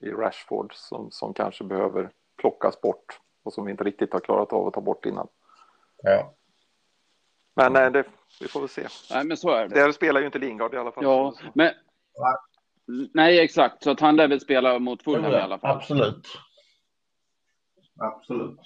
i 0.00 0.10
Rashford 0.10 0.74
som, 0.74 1.10
som 1.10 1.34
kanske 1.34 1.64
behöver 1.64 2.10
plockas 2.38 2.80
bort 2.80 3.20
och 3.42 3.52
som 3.52 3.64
vi 3.64 3.70
inte 3.70 3.84
riktigt 3.84 4.12
har 4.12 4.20
klarat 4.20 4.52
av 4.52 4.66
att 4.66 4.74
ta 4.74 4.80
bort 4.80 5.06
innan. 5.06 5.28
Ja. 6.02 6.34
Men 7.56 7.72
nej, 7.72 7.90
det, 7.90 8.04
vi 8.40 8.48
får 8.48 8.60
väl 8.60 8.68
se. 8.68 8.86
Nej, 9.10 9.24
men 9.24 9.36
så 9.36 9.50
är 9.50 9.68
det. 9.68 9.74
Där 9.74 9.92
spelar 9.92 10.20
ju 10.20 10.26
inte 10.26 10.38
Lingard 10.38 10.74
i 10.74 10.76
alla 10.76 10.92
fall. 10.92 11.04
Ja, 11.04 11.34
men... 11.54 11.72
Nej, 13.14 13.38
exakt. 13.38 13.82
Så 13.82 13.90
att 13.90 14.00
han 14.00 14.16
lär 14.16 14.28
väl 14.28 14.40
spela 14.40 14.78
mot 14.78 15.02
Fulham 15.02 15.32
i 15.32 15.36
alla 15.36 15.58
fall. 15.58 15.76
Absolut. 15.76 16.26
Absolut. 17.98 18.60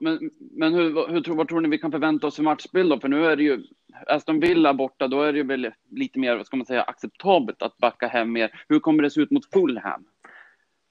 Men, 0.00 0.30
men 0.38 0.74
hur, 0.74 1.08
hur 1.08 1.20
tror, 1.20 1.36
vad 1.36 1.48
tror 1.48 1.60
ni 1.60 1.68
vi 1.68 1.78
kan 1.78 1.90
förvänta 1.92 2.26
oss 2.26 2.36
för 2.36 2.42
matchbild 2.42 2.90
då? 2.90 3.00
För 3.00 3.08
nu 3.08 3.26
är 3.26 3.36
det 3.36 3.42
ju 3.42 3.62
Aston 4.06 4.40
Villa 4.40 4.74
borta, 4.74 5.08
då 5.08 5.22
är 5.22 5.32
det 5.32 5.38
ju 5.38 5.44
väl 5.44 5.72
lite 5.90 6.18
mer, 6.18 6.36
vad 6.36 6.46
ska 6.46 6.56
man 6.56 6.66
säga, 6.66 6.82
acceptabelt 6.82 7.62
att 7.62 7.78
backa 7.78 8.06
hem 8.06 8.32
mer. 8.32 8.64
Hur 8.68 8.80
kommer 8.80 9.02
det 9.02 9.10
se 9.10 9.20
ut 9.20 9.30
mot 9.30 9.52
Fulham? 9.52 10.04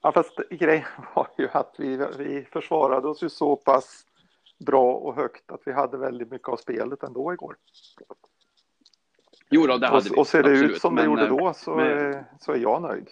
Ja, 0.02 0.12
fast 0.12 0.40
grejen 0.50 0.84
var 1.14 1.28
ju 1.38 1.48
att 1.52 1.74
vi, 1.78 2.06
vi 2.18 2.46
försvarade 2.52 3.08
oss 3.08 3.22
ju 3.22 3.28
så 3.28 3.56
pass 3.56 4.06
bra 4.66 4.92
och 4.94 5.14
högt 5.14 5.50
att 5.50 5.60
vi 5.64 5.72
hade 5.72 5.98
väldigt 5.98 6.30
mycket 6.30 6.48
av 6.48 6.56
spelet 6.56 7.02
ändå 7.02 7.32
igår. 7.32 7.56
Jo 9.50 9.66
då, 9.66 9.76
det 9.76 9.86
hade 9.86 9.98
och, 9.98 10.06
vi. 10.16 10.20
Och 10.20 10.26
ser 10.26 10.42
det 10.42 10.50
absolut. 10.50 10.70
ut 10.70 10.80
som 10.80 10.94
det 10.94 11.02
Men, 11.02 11.10
gjorde 11.10 11.22
eh, 11.22 11.36
då 11.36 11.52
så, 11.54 11.76
men- 11.76 12.24
så 12.40 12.52
är 12.52 12.56
jag 12.56 12.82
nöjd. 12.82 13.08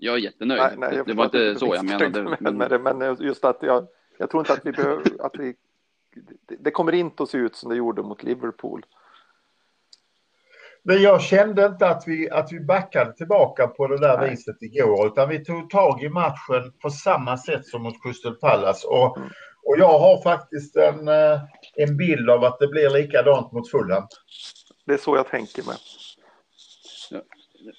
Jag 0.00 0.14
är 0.14 0.18
jättenöjd. 0.18 0.60
Nej, 0.60 0.74
nej, 0.76 1.02
det, 1.06 1.14
var 1.14 1.28
förstår 1.28 1.42
inte 1.42 1.60
så 1.60 1.74
jag 1.74 1.84
menade. 1.84 2.22
mig 2.22 2.52
Med 2.52 2.70
det, 2.70 2.78
men 2.78 3.16
just 3.20 3.44
att 3.44 3.58
jag, 3.60 3.86
jag 4.18 4.30
tror 4.30 4.40
inte 4.40 4.52
att 4.52 4.66
vi 4.66 4.72
behöver, 4.72 5.02
att 5.20 5.36
vi, 5.38 5.54
det, 6.58 6.70
kommer 6.70 6.92
inte 6.92 7.22
att 7.22 7.30
se 7.30 7.38
ut 7.38 7.56
som 7.56 7.70
det 7.70 7.76
gjorde 7.76 8.02
mot 8.02 8.22
Liverpool. 8.22 8.86
Men 10.82 11.02
jag 11.02 11.22
kände 11.22 11.66
inte 11.66 11.88
att 11.88 12.02
vi, 12.06 12.30
att 12.30 12.52
vi 12.52 12.60
backade 12.60 13.12
tillbaka 13.12 13.66
på 13.66 13.86
det 13.86 13.98
där 13.98 14.18
Nej. 14.18 14.30
viset 14.30 14.62
igår 14.62 15.06
utan 15.06 15.28
vi 15.28 15.44
tog 15.44 15.70
tag 15.70 16.02
i 16.02 16.08
matchen 16.08 16.72
på 16.82 16.90
samma 16.90 17.38
sätt 17.38 17.66
som 17.66 17.82
mot 17.82 18.02
Crystal 18.02 18.34
Palace. 18.34 18.86
Och, 18.86 19.16
Mm. 19.16 19.28
och 19.62 19.78
jag 19.78 19.98
har 19.98 20.22
faktiskt 20.22 20.76
en, 20.76 21.08
eh, 21.08 21.40
en 21.74 21.96
bild 21.96 22.30
av 22.30 22.44
att 22.44 22.58
det 22.58 22.68
blir 22.68 22.90
likadant 22.90 23.52
mot 23.52 23.70
Fulham. 23.70 24.06
Det 24.84 24.94
är 24.94 24.98
så 24.98 25.16
jag 25.16 25.28
tänker 25.28 25.62
med. 25.62 25.76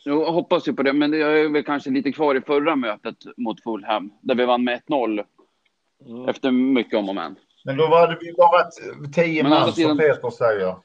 Jag 0.04 0.32
hoppas 0.32 0.68
ju 0.68 0.74
på 0.74 0.84
det, 0.84 0.94
men 0.94 1.14
jag 1.14 1.40
är 1.40 1.50
väl 1.50 1.64
kanske 1.64 1.90
lite 1.90 2.12
kvar 2.12 2.36
i 2.36 2.42
förra 2.42 2.76
mötet 2.76 3.16
mot 3.38 3.64
Fulham, 3.64 4.12
där 4.22 4.36
vi 4.36 4.46
vann 4.46 4.64
med 4.64 4.82
1-0 4.88 5.24
Mm. 6.08 6.30
efter 6.30 6.52
mycket 6.52 6.94
om 7.00 7.10
och 7.10 7.16
men. 7.16 7.36
Men 7.66 7.78
då 7.78 7.88
var 7.88 8.08
det 8.08 8.18
vi 8.22 8.34
bara 8.34 8.64
tio 9.14 9.44
Men 9.44 9.50
man 9.50 9.72
sidan- 9.72 9.90
som 9.90 9.98
Peter 9.98 10.30
säger. 10.30 10.76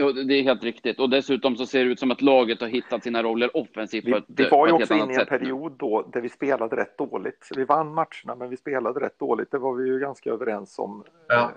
Jo, 0.00 0.12
Det 0.12 0.34
är 0.34 0.42
helt 0.42 0.64
riktigt. 0.64 1.00
Och 1.00 1.10
dessutom 1.10 1.56
så 1.56 1.66
ser 1.66 1.84
det 1.84 1.90
ut 1.90 1.98
som 2.00 2.10
att 2.10 2.22
laget 2.22 2.60
har 2.60 2.68
hittat 2.68 3.02
sina 3.02 3.22
roller 3.22 3.56
offensivt 3.56 4.04
Vi, 4.04 4.14
vi 4.28 4.48
var 4.48 4.66
ju 4.66 4.72
också 4.72 4.94
inne 4.94 5.12
i 5.12 5.16
en 5.20 5.26
period 5.26 5.72
då 5.78 6.02
där 6.12 6.20
vi 6.20 6.28
spelade 6.28 6.76
rätt 6.76 6.98
dåligt. 6.98 7.48
Vi 7.56 7.64
vann 7.64 7.94
matcherna 7.94 8.34
men 8.38 8.50
vi 8.50 8.56
spelade 8.56 9.00
rätt 9.00 9.18
dåligt. 9.18 9.50
Det 9.50 9.58
var 9.58 9.74
vi 9.74 9.88
ju 9.88 9.98
ganska 9.98 10.30
överens 10.30 10.78
om. 10.78 11.04
Ja. 11.28 11.50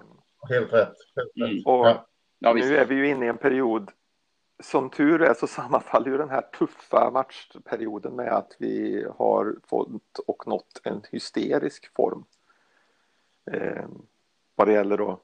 Helt 0.49 0.73
rätt. 0.73 0.93
Helt 1.15 1.31
rätt. 1.35 1.49
Mm. 1.51 1.61
Och 1.65 1.87
Ja. 1.87 2.05
Ja, 2.39 2.53
nu 2.53 2.77
är 2.77 2.85
vi 2.85 2.95
ju 2.95 3.07
inne 3.09 3.25
i 3.25 3.29
en 3.29 3.37
period 3.37 3.91
som 4.63 4.89
tur 4.89 5.21
är 5.21 5.33
så 5.33 5.47
sammanfaller 5.57 6.11
ju 6.11 6.17
den 6.17 6.29
här 6.29 6.41
tuffa 6.41 7.11
matchperioden 7.11 8.15
med 8.15 8.33
att 8.33 8.55
vi 8.59 9.05
har 9.17 9.55
fått 9.67 10.19
och 10.27 10.47
nått 10.47 10.81
en 10.83 11.01
hysterisk 11.11 11.95
form. 11.95 12.25
Eh, 13.51 13.85
vad 14.55 14.67
det 14.67 14.73
gäller 14.73 14.97
då 14.97 15.19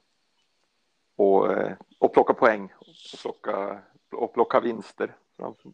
och, 1.16 1.52
eh, 1.52 1.72
och 1.98 2.12
plocka 2.12 2.34
poäng 2.34 2.72
och 2.78 3.20
plocka, 3.22 3.80
och 4.12 4.34
plocka 4.34 4.60
vinster. 4.60 5.16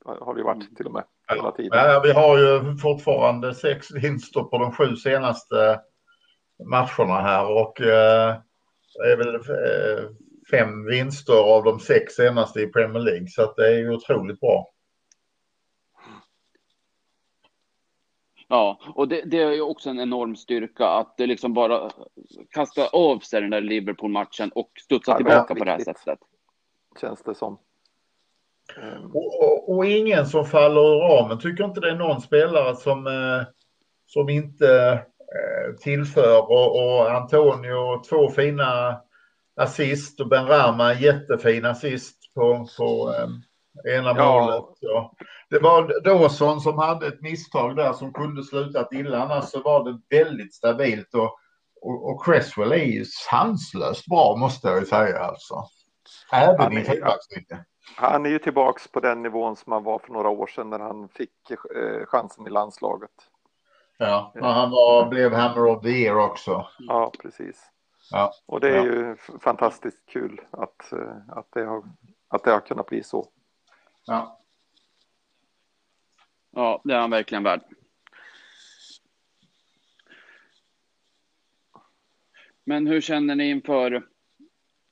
Har 0.04 0.34
det 0.34 0.40
ju 0.40 0.44
varit 0.44 0.76
till 0.76 0.86
och 0.86 0.92
med 0.92 1.04
hela 1.28 1.52
tiden. 1.52 1.78
Ja, 1.78 2.00
vi 2.04 2.12
har 2.12 2.38
ju 2.38 2.76
fortfarande 2.76 3.54
sex 3.54 3.90
vinster 3.90 4.42
på 4.42 4.58
de 4.58 4.72
sju 4.72 4.96
senaste 4.96 5.80
matcherna 6.64 7.20
här 7.20 7.62
och 7.62 7.80
eh, 7.80 8.36
är 9.04 9.16
väl 9.16 9.34
eh, 9.34 10.10
fem 10.50 10.86
vinster 10.86 11.34
av 11.34 11.64
de 11.64 11.80
sex 11.80 12.14
senaste 12.14 12.60
i 12.60 12.66
Premier 12.66 13.02
League 13.02 13.28
så 13.28 13.42
att 13.42 13.56
det 13.56 13.66
är 13.66 13.78
ju 13.78 13.90
otroligt 13.90 14.40
bra. 14.40 14.66
Ja, 18.48 18.80
och 18.94 19.08
det, 19.08 19.22
det 19.24 19.42
är 19.42 19.52
ju 19.52 19.60
också 19.60 19.90
en 19.90 20.00
enorm 20.00 20.36
styrka 20.36 20.86
att 20.86 21.16
det 21.16 21.26
liksom 21.26 21.54
bara 21.54 21.90
kasta 22.50 22.86
av 22.86 23.18
sig 23.18 23.40
den 23.40 23.50
där 23.50 23.60
Liverpool-matchen 23.60 24.50
och 24.54 24.70
studsa 24.80 25.10
Ja, 25.10 25.16
tillbaka 25.16 25.54
på 25.54 25.64
det 25.64 25.70
här 25.70 25.78
sättet. 25.78 26.18
Känns 27.00 27.22
det 27.22 27.34
som. 27.34 27.58
Eh, 28.76 29.04
Och, 29.04 29.42
och, 29.42 29.76
och 29.76 29.86
ingen 29.86 30.26
som 30.26 30.44
faller 30.44 30.80
ur 30.80 31.00
ramen. 31.00 31.38
Tycker 31.38 31.64
inte 31.64 31.80
det 31.80 31.90
är 31.90 31.96
någon 31.96 32.20
spelare 32.20 32.76
som, 32.76 33.06
eh, 33.06 33.46
som 34.06 34.28
inte 34.28 34.92
eh, 35.18 35.74
tillför 35.80 36.50
och, 36.50 36.76
och 36.76 37.10
Antonio 37.10 38.02
två 38.08 38.30
fina 38.30 39.00
assist 39.56 40.20
och 40.20 40.28
Ben 40.28 40.46
Rama 40.46 40.94
jättefin 40.94 41.64
assist 41.64 42.34
på, 42.34 42.68
på 42.78 43.14
eh, 43.14 43.96
ena 43.96 44.14
målet. 44.14 44.64
Ja. 44.80 45.12
Det 45.50 45.58
var 45.58 46.04
Dawson 46.04 46.60
som 46.60 46.78
hade 46.78 47.06
ett 47.06 47.20
misstag 47.20 47.76
där 47.76 47.92
som 47.92 48.12
kunde 48.12 48.44
slutat 48.44 48.92
illa. 48.92 49.22
Annars 49.22 49.44
så 49.44 49.62
var 49.62 49.84
det 49.84 50.16
väldigt 50.16 50.54
stabilt 50.54 51.14
och, 51.14 51.38
och, 51.80 52.10
och 52.10 52.24
Cresswell 52.24 52.72
är 52.72 52.84
ju 52.84 53.04
sanslöst 53.04 54.06
bra 54.06 54.36
måste 54.36 54.68
jag 54.68 54.78
ju 54.78 54.86
säga 54.86 55.18
alltså. 55.18 55.64
Även 56.32 56.60
Han 56.60 56.72
i 56.72 56.84
fyrbackslinjen. 56.84 57.64
Han 57.96 58.26
är 58.26 58.30
ju 58.30 58.38
tillbaks 58.38 58.88
på 58.88 59.00
den 59.00 59.22
nivån 59.22 59.56
som 59.56 59.72
han 59.72 59.84
var 59.84 59.98
för 59.98 60.12
några 60.12 60.28
år 60.28 60.46
sedan 60.46 60.70
när 60.70 60.78
han 60.78 61.08
fick 61.08 61.50
eh, 61.50 62.06
chansen 62.06 62.46
i 62.46 62.50
landslaget. 62.50 63.10
Ja, 63.98 64.32
och 64.40 64.46
han 64.46 64.70
var, 64.70 65.08
blev 65.08 65.32
Hammer 65.32 65.66
of 65.66 65.82
the 65.82 65.88
Year 65.88 66.16
också. 66.16 66.66
Ja, 66.78 67.12
precis. 67.22 67.70
Ja. 68.10 68.32
Och 68.46 68.60
det 68.60 68.68
är 68.68 68.76
Ja. 68.76 68.84
ju 68.84 69.16
fantastiskt 69.40 70.06
kul 70.06 70.40
att, 70.50 70.92
eh, 70.92 71.16
att, 71.28 71.52
det 71.52 71.64
har, 71.64 71.84
att 72.28 72.44
det 72.44 72.50
har 72.50 72.60
kunnat 72.60 72.86
bli 72.86 73.02
så. 73.02 73.28
Ja. 74.06 74.40
Ja, 76.50 76.80
det 76.84 76.94
är 76.94 76.98
han 76.98 77.10
verkligen 77.10 77.42
värd. 77.42 77.60
Men 82.64 82.86
hur 82.86 83.00
känner 83.00 83.34
ni 83.34 83.50
inför... 83.50 84.06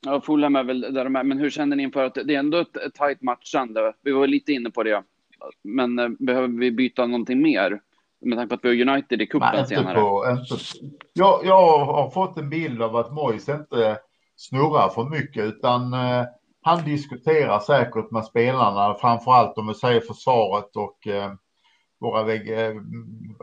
Ja, 0.07 0.21
Fulham 0.21 0.57
är 0.57 0.65
väl 0.65 0.81
där 0.81 1.05
de 1.05 1.17
är, 1.17 1.23
men 1.23 1.39
hur 1.39 1.51
känner 1.51 1.77
ni 1.77 1.83
inför 1.83 2.05
att 2.05 2.15
det 2.15 2.35
är 2.35 2.39
ändå 2.39 2.59
ett, 2.59 2.77
ett 2.77 2.95
tajt 2.95 3.23
matchande? 3.23 3.95
Vi 4.03 4.13
var 4.13 4.27
lite 4.27 4.53
inne 4.53 4.71
på 4.71 4.83
det. 4.83 5.05
Men 5.63 5.99
eh, 5.99 6.09
behöver 6.09 6.49
vi 6.49 6.71
byta 6.71 7.07
någonting 7.07 7.43
mer? 7.43 7.81
Med 8.25 8.39
tanke 8.39 8.49
på 8.49 8.55
att 8.55 8.65
vi 8.65 8.85
har 8.85 8.93
United 8.93 9.23
i 9.23 9.27
cupen 9.27 9.67
senare. 9.67 10.01
på, 10.01 10.27
inte, 10.31 10.65
jag, 11.13 11.41
jag 11.45 11.85
har 11.85 12.11
fått 12.11 12.39
en 12.39 12.51
bild 12.51 12.83
av 12.83 12.97
att 12.97 13.13
Moise 13.13 13.55
inte 13.55 13.99
snurrar 14.37 14.89
för 14.89 15.05
mycket 15.05 15.45
utan 15.45 15.95
eh, 15.95 16.25
han 16.63 16.85
diskuterar 16.85 17.61
säkert 17.61 18.11
med 18.11 18.25
spelarna, 18.25 18.95
framförallt 18.95 19.59
om 19.59 19.67
vi 19.67 19.75
säger 19.75 20.01
försvaret 20.01 20.77
och 20.77 21.07
eh, 21.07 21.33
våra 22.01 22.35
eh, 22.35 22.75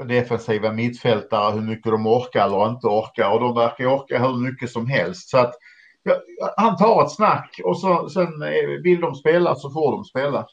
defensiva 0.07 0.71
mittfältare, 0.71 1.53
hur 1.53 1.61
mycket 1.61 1.91
de 1.91 2.07
orkar 2.07 2.45
eller 2.45 2.69
inte 2.69 2.87
orkar 2.87 3.31
och 3.33 3.39
de 3.39 3.55
verkar 3.55 3.85
orka 3.85 4.19
hur 4.19 4.37
mycket 4.37 4.69
som 4.69 4.87
helst. 4.87 5.29
Så 5.29 5.37
att 5.37 5.53
ja, 6.03 6.13
han 6.57 6.77
tar 6.77 7.03
ett 7.03 7.11
snack 7.11 7.59
och 7.63 7.79
så, 7.79 8.09
sen 8.09 8.41
eh, 8.41 8.81
vill 8.83 9.01
de 9.01 9.15
spela 9.15 9.55
så 9.55 9.69
får 9.69 9.91
de 9.91 10.03
spela. 10.03 10.45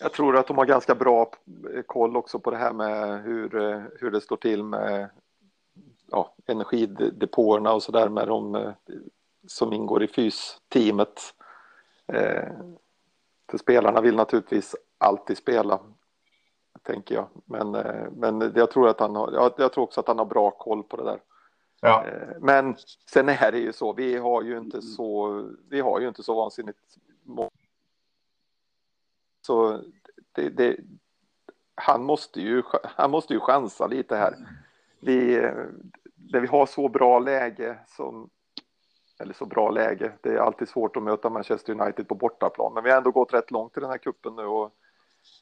Jag 0.00 0.12
tror 0.12 0.36
att 0.36 0.46
de 0.46 0.58
har 0.58 0.66
ganska 0.66 0.94
bra 0.94 1.30
eh, 1.74 1.82
koll 1.82 2.16
också 2.16 2.38
på 2.38 2.50
det 2.50 2.56
här 2.56 2.72
med 2.72 3.22
hur, 3.22 3.56
eh, 3.56 3.82
hur 4.00 4.10
det 4.10 4.20
står 4.20 4.36
till 4.36 4.64
med 4.64 5.10
ja, 6.10 6.34
energidepåerna 6.46 7.72
och 7.72 7.82
så 7.82 7.92
där 7.92 8.08
med 8.08 8.28
de 8.28 8.54
eh, 8.54 8.72
som 9.46 9.72
ingår 9.72 10.02
i 10.02 10.08
fysteamet. 10.08 11.20
Eh, 12.06 12.48
för 13.50 13.58
spelarna 13.58 14.00
vill 14.00 14.16
naturligtvis 14.16 14.76
alltid 14.98 15.38
spela, 15.38 15.80
tänker 16.82 17.14
jag. 17.14 17.28
Men, 17.44 17.74
eh, 17.74 18.10
men 18.12 18.52
jag, 18.54 18.70
tror 18.70 18.88
att 18.88 19.00
han 19.00 19.16
har, 19.16 19.32
jag, 19.32 19.52
jag 19.56 19.72
tror 19.72 19.84
också 19.84 20.00
att 20.00 20.08
han 20.08 20.18
har 20.18 20.26
bra 20.26 20.50
koll 20.50 20.82
på 20.82 20.96
det 20.96 21.04
där. 21.04 21.20
Ja, 21.80 22.04
Eh, 22.06 22.36
Men 22.40 22.76
sen 23.10 23.28
är 23.28 23.52
det 23.52 23.58
ju 23.58 23.72
så, 23.72 23.92
vi 23.92 24.16
har 24.16 24.42
ju 24.42 24.58
inte 24.58 24.82
så, 24.82 25.42
vi 25.68 25.80
har 25.80 26.00
ju 26.00 26.08
inte 26.08 26.22
så 26.22 26.34
vansinnigt 26.34 26.78
må- 27.22 27.50
så 29.48 29.80
det, 30.32 30.48
det, 30.48 30.76
han, 31.74 32.04
måste 32.04 32.40
ju, 32.40 32.62
han 32.82 33.10
måste 33.10 33.34
ju 33.34 33.40
chansa 33.40 33.86
lite 33.86 34.16
här. 34.16 34.34
Vi, 35.00 35.34
där 36.14 36.40
vi 36.40 36.46
har 36.46 36.66
så 36.66 36.88
bra 36.88 37.18
läge 37.18 37.78
som 37.86 38.30
eller 39.18 39.34
så 39.34 39.46
bra 39.46 39.70
läge. 39.70 40.12
Det 40.20 40.28
är 40.28 40.38
alltid 40.38 40.68
svårt 40.68 40.96
att 40.96 41.02
möta 41.02 41.30
Manchester 41.30 41.80
United 41.80 42.08
på 42.08 42.14
bortaplan, 42.14 42.74
men 42.74 42.84
vi 42.84 42.90
har 42.90 42.96
ändå 42.96 43.10
gått 43.10 43.34
rätt 43.34 43.50
långt 43.50 43.76
i 43.76 43.80
den 43.80 43.90
här 43.90 43.98
kuppen 43.98 44.36
nu 44.36 44.44
och, 44.44 44.70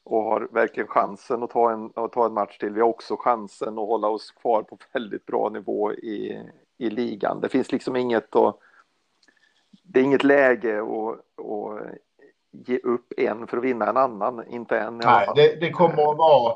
och 0.05 0.23
har 0.23 0.49
verkligen 0.53 0.89
chansen 0.89 1.43
att 1.43 1.51
ta, 1.51 1.73
en, 1.73 1.93
att 1.95 2.13
ta 2.13 2.27
en 2.27 2.35
match 2.35 2.59
till. 2.59 2.73
Vi 2.73 2.81
har 2.81 2.89
också 2.89 3.17
chansen 3.17 3.79
att 3.79 3.89
hålla 3.89 4.09
oss 4.09 4.31
kvar 4.31 4.63
på 4.63 4.79
väldigt 4.93 5.27
bra 5.27 5.49
nivå 5.49 5.93
i, 5.93 6.43
i 6.79 6.91
ligan. 6.91 7.41
Det 7.41 7.49
finns 7.49 7.73
liksom 7.73 7.97
inget 7.97 8.37
att, 8.37 8.59
det 9.83 10.01
är 10.01 10.05
inget 10.05 10.25
läge 10.25 10.83
att, 10.83 11.41
att 11.47 12.06
ge 12.67 12.79
upp 12.79 13.13
en 13.17 13.47
för 13.47 13.57
att 13.57 13.65
vinna 13.65 13.87
en 13.87 13.97
annan, 13.97 14.49
inte 14.49 14.79
en. 14.79 14.99
Nej, 14.99 15.29
det, 15.35 15.61
det 15.61 15.71
kommer 15.71 16.11
att 16.11 16.19
vara 16.19 16.55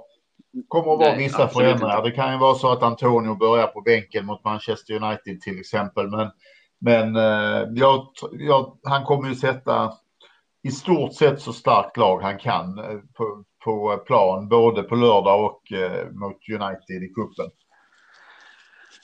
kommer 0.69 0.93
att 0.93 0.99
vara 0.99 1.09
Nej, 1.09 1.19
vissa 1.19 1.49
förändringar. 1.49 2.03
Det 2.03 2.11
kan 2.11 2.33
ju 2.33 2.39
vara 2.39 2.55
så 2.55 2.73
att 2.73 2.83
Antonio 2.83 3.35
börjar 3.35 3.67
på 3.67 3.81
bänken 3.81 4.27
mot 4.27 4.45
Manchester 4.45 4.95
United 4.95 5.41
till 5.41 5.61
exempel. 5.61 6.09
Men, 6.09 6.31
men 6.81 7.17
eh, 7.17 7.69
jag, 7.75 8.07
jag, 8.33 8.79
han 8.83 9.05
kommer 9.05 9.29
ju 9.29 9.35
sätta 9.35 9.93
i 10.63 10.71
stort 10.71 11.15
sett 11.15 11.41
så 11.41 11.53
starkt 11.53 11.97
lag 11.97 12.23
han 12.23 12.39
kan 12.39 12.79
eh, 12.79 12.99
på, 13.15 13.45
på 13.65 14.03
plan, 14.07 14.49
både 14.49 14.83
på 14.83 14.95
lördag 14.95 15.45
och 15.45 15.73
eh, 15.73 16.11
mot 16.11 16.49
United 16.49 17.03
i 17.03 17.09
kuppen. 17.09 17.51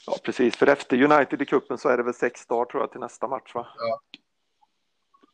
Ja, 0.07 0.17
precis. 0.25 0.57
För 0.57 0.67
efter 0.67 1.03
United 1.03 1.43
i 1.43 1.45
kuppen 1.45 1.79
så 1.79 1.89
är 1.89 1.97
det 1.97 2.03
väl 2.03 2.15
sex 2.15 2.47
dagar 2.47 2.65
tror 2.65 2.83
jag 2.83 2.91
till 2.91 3.01
nästa 3.01 3.29
match, 3.29 3.55
va? 3.55 3.67
Ja, 3.79 4.01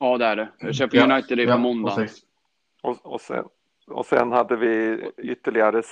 ja 0.02 0.18
det 0.18 0.24
är 0.24 0.36
det. 0.36 0.72
Sheffield 0.72 1.12
United 1.12 1.40
är 1.40 1.44
på 1.44 1.50
ja, 1.50 1.56
måndag. 1.56 2.08
Och, 2.82 3.06
och, 3.06 3.20
sen, 3.20 3.44
och 3.86 4.06
sen 4.06 4.32
hade 4.32 4.56
vi 4.56 5.04
ytterligare 5.16 5.82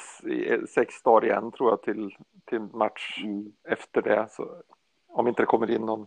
sex 0.69 1.03
dagar 1.03 1.29
igen 1.29 1.53
tror 1.53 1.71
jag 1.71 1.83
till, 1.83 2.17
till 2.45 2.61
match 2.61 3.21
mm. 3.25 3.53
efter 3.69 4.03
det. 4.03 4.29
Så 4.31 4.63
om 5.09 5.29
inte 5.29 5.43
det 5.43 5.47
kommer 5.47 5.71
in 5.71 5.81
någon. 5.81 6.07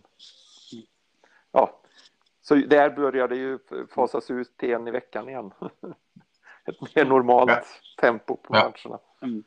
Ja, 1.52 1.80
så 2.42 2.54
där 2.54 2.90
börjar 2.90 3.28
det 3.28 3.36
ju 3.36 3.58
fasas 3.94 4.30
ut 4.30 4.56
till 4.56 4.70
en 4.70 4.88
i 4.88 4.90
veckan 4.90 5.28
igen. 5.28 5.50
Ett 6.66 6.96
mer 6.96 7.04
normalt 7.04 7.50
ja. 7.50 7.62
tempo 8.00 8.36
på 8.36 8.54
ja. 8.54 8.72
matcherna. 8.72 9.00
Mm. 9.22 9.44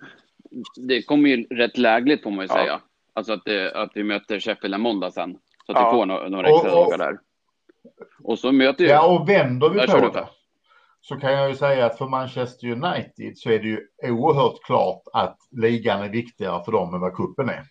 Det 0.78 1.02
kommer 1.02 1.30
ju 1.30 1.44
rätt 1.44 1.78
lägligt 1.78 2.24
får 2.24 2.32
man 2.32 2.46
ju 2.46 2.48
ja. 2.50 2.56
säga. 2.56 2.82
Alltså 3.14 3.34
att, 3.34 3.46
det, 3.46 3.76
att 3.76 3.92
vi 3.94 4.04
möter 4.04 4.40
Sheffield 4.40 4.76
en 4.76 4.82
måndag 4.82 5.12
sen. 5.12 5.38
Så 5.66 5.72
att 5.72 5.88
vi 5.88 5.98
får 5.98 6.06
några, 6.06 6.30
några 6.30 6.50
extra 6.50 6.76
och, 6.76 6.86
dagar 6.86 6.98
där. 6.98 7.20
Och 8.24 8.39
så 8.39 8.51
möter 8.51 8.84
ju... 8.84 8.89
Ja, 8.89 9.15
och 9.15 9.29
vänder 9.29 9.70
vi 9.70 9.88
på 9.88 10.10
det 10.10 10.27
så 11.01 11.15
kan 11.15 11.34
jag 11.34 11.50
ju 11.50 11.56
säga 11.56 11.86
att 11.86 11.98
för 11.98 12.08
Manchester 12.08 12.67
United 12.67 13.38
så 13.38 13.50
är 13.50 13.60
det 13.60 13.67
ju 13.67 13.88
oerhört 14.03 14.63
klart 14.63 15.01
att 15.13 15.38
ligan 15.51 16.03
är 16.03 16.10
viktigare 16.10 16.63
för 16.63 16.72
dem 16.72 16.94
än 16.94 17.01
vad 17.01 17.15
kuppen 17.15 17.50
är. 17.50 17.63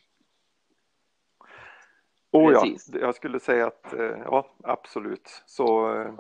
Oh 2.33 2.53
ja, 2.53 2.67
jag 2.93 3.15
skulle 3.15 3.41
säga 3.41 3.67
att 3.67 3.93
eh, 3.93 4.19
ja, 4.25 4.57
absolut. 4.65 5.43
Så 5.47 5.93
eh, 5.93 6.15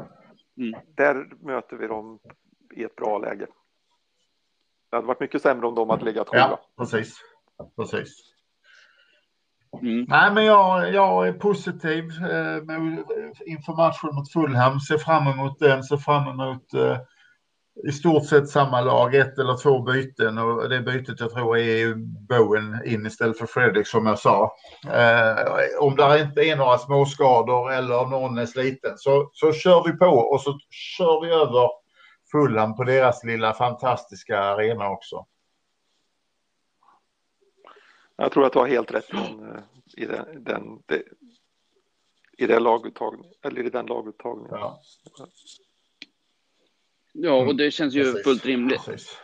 mm. 0.59 0.81
där 0.95 1.31
möter 1.41 1.77
vi 1.77 1.87
dem 1.87 2.19
i 2.77 2.85
ett 2.85 2.97
bra 2.97 3.19
läge. 3.19 3.47
Det 4.91 4.97
hade 4.97 5.07
varit 5.07 5.21
mycket 5.21 5.43
sämre 5.43 5.67
om 5.67 5.75
de 5.75 5.91
hade 5.91 6.05
legat 6.05 6.29
sjua. 6.29 6.41
Ja, 6.41 6.61
precis. 6.79 7.19
precis. 7.77 8.36
Mm. 9.83 10.07
Nej, 10.09 10.33
men 10.33 10.45
jag, 10.45 10.95
jag 10.95 11.29
är 11.29 11.33
positiv 11.33 12.05
eh, 12.05 12.63
med, 12.63 13.05
inför 13.47 13.77
matchen 13.77 14.15
mot 14.15 14.33
Fulham. 14.33 14.81
Ser 14.81 14.99
fram 14.99 15.27
emot 15.27 15.59
den, 15.59 15.83
ser 15.83 15.97
fram 15.97 16.29
emot 16.29 16.75
eh, 16.75 16.99
i 17.89 17.93
stort 17.93 18.27
sett 18.27 18.49
samma 18.49 18.81
lag, 18.81 19.15
ett 19.15 19.39
eller 19.39 19.57
två 19.57 19.83
byten 19.83 20.39
och 20.39 20.69
det 20.69 20.81
bytet 20.81 21.21
jag 21.21 21.31
tror 21.31 21.59
är 21.59 21.95
Bowen 22.29 22.81
in 22.85 23.07
istället 23.07 23.39
för 23.39 23.47
Fredrik 23.47 23.87
som 23.87 24.07
jag 24.07 24.19
sa. 24.19 24.53
Eh, 24.87 25.37
om 25.81 25.97
det 25.97 26.21
inte 26.21 26.41
är 26.41 26.57
några 26.57 26.79
småskador 26.79 27.73
eller 27.73 27.99
om 27.99 28.11
någon 28.11 28.39
är 28.39 28.47
sliten 28.47 28.93
så, 28.97 29.31
så 29.33 29.53
kör 29.53 29.85
vi 29.85 29.93
på 29.93 30.07
och 30.07 30.41
så 30.41 30.59
kör 30.71 31.27
vi 31.27 31.33
över 31.33 31.69
Fulham 32.33 32.77
på 32.77 32.85
deras 32.85 33.25
lilla 33.25 33.53
fantastiska 33.53 34.39
arena 34.39 34.91
också. 34.91 35.27
Jag 38.17 38.33
tror 38.33 38.47
att 38.47 38.53
du 38.53 38.59
har 38.59 38.67
helt 38.67 38.91
rätt 38.91 39.11
i 39.97 40.05
den, 40.05 40.45
den, 40.45 40.83
det, 40.87 41.03
i 42.39 42.47
det 42.47 42.59
laguttagning, 42.59 43.33
eller 43.43 43.67
i 43.67 43.71
den 43.71 43.87
laguttagningen. 43.87 44.51
Ja. 44.53 44.81
ja, 47.13 47.33
och 47.33 47.57
det 47.57 47.71
känns 47.71 47.95
ju 47.95 48.03
Precis. 48.03 48.25
fullt 48.25 48.47
rimligt. 48.47 48.85
Precis. 48.85 49.19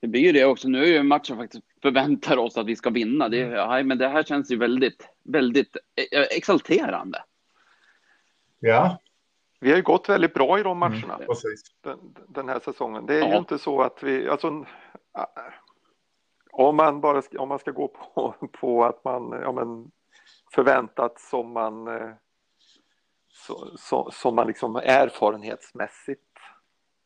Det 0.00 0.08
blir 0.08 0.20
ju 0.20 0.32
det 0.32 0.44
också. 0.44 0.68
Nu 0.68 0.82
är 0.82 0.86
ju 0.86 1.02
matchen 1.02 1.36
faktiskt 1.36 1.64
förväntar 1.82 2.36
oss 2.36 2.56
att 2.56 2.66
vi 2.66 2.76
ska 2.76 2.90
vinna. 2.90 3.28
Det, 3.28 3.42
mm. 3.42 3.88
men 3.88 3.98
det 3.98 4.08
här 4.08 4.22
känns 4.22 4.50
ju 4.50 4.56
väldigt, 4.56 5.08
väldigt 5.22 5.76
eh, 6.12 6.20
exalterande. 6.20 7.24
Ja, 8.58 8.98
vi 9.60 9.70
har 9.70 9.76
ju 9.76 9.82
gått 9.82 10.08
väldigt 10.08 10.34
bra 10.34 10.58
i 10.58 10.62
de 10.62 10.82
mm, 10.82 10.90
matcherna 10.90 11.14
mm, 11.14 11.28
den, 11.80 12.14
den, 12.28 12.48
här 12.48 12.60
säsongen. 12.60 13.06
Det 13.06 13.14
är 13.14 13.20
ja. 13.20 13.32
ju 13.32 13.36
inte 13.36 13.58
så 13.58 13.82
att 13.82 14.02
vi, 14.02 14.28
alltså, 14.28 14.64
om 16.52 16.76
man 16.76 17.00
bara 17.00 17.22
ska, 17.22 17.40
om 17.40 17.48
man 17.48 17.58
ska 17.58 17.70
gå 17.70 17.88
på, 17.88 18.34
på 18.60 18.84
att 18.84 19.04
man 19.04 19.30
ja, 19.42 19.52
men, 19.52 19.90
förväntat 20.54 21.20
som 21.20 21.52
man 21.52 21.88
eh, 21.88 22.10
så, 23.28 23.70
så, 23.76 24.10
som 24.12 24.34
man 24.34 24.46
liksom 24.46 24.76
erfarenhetsmässigt 24.76 26.22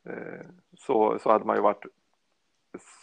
eh, 0.08 0.46
så, 0.78 1.18
så 1.18 1.30
hade 1.30 1.44
man 1.44 1.56
ju 1.56 1.62
varit 1.62 1.86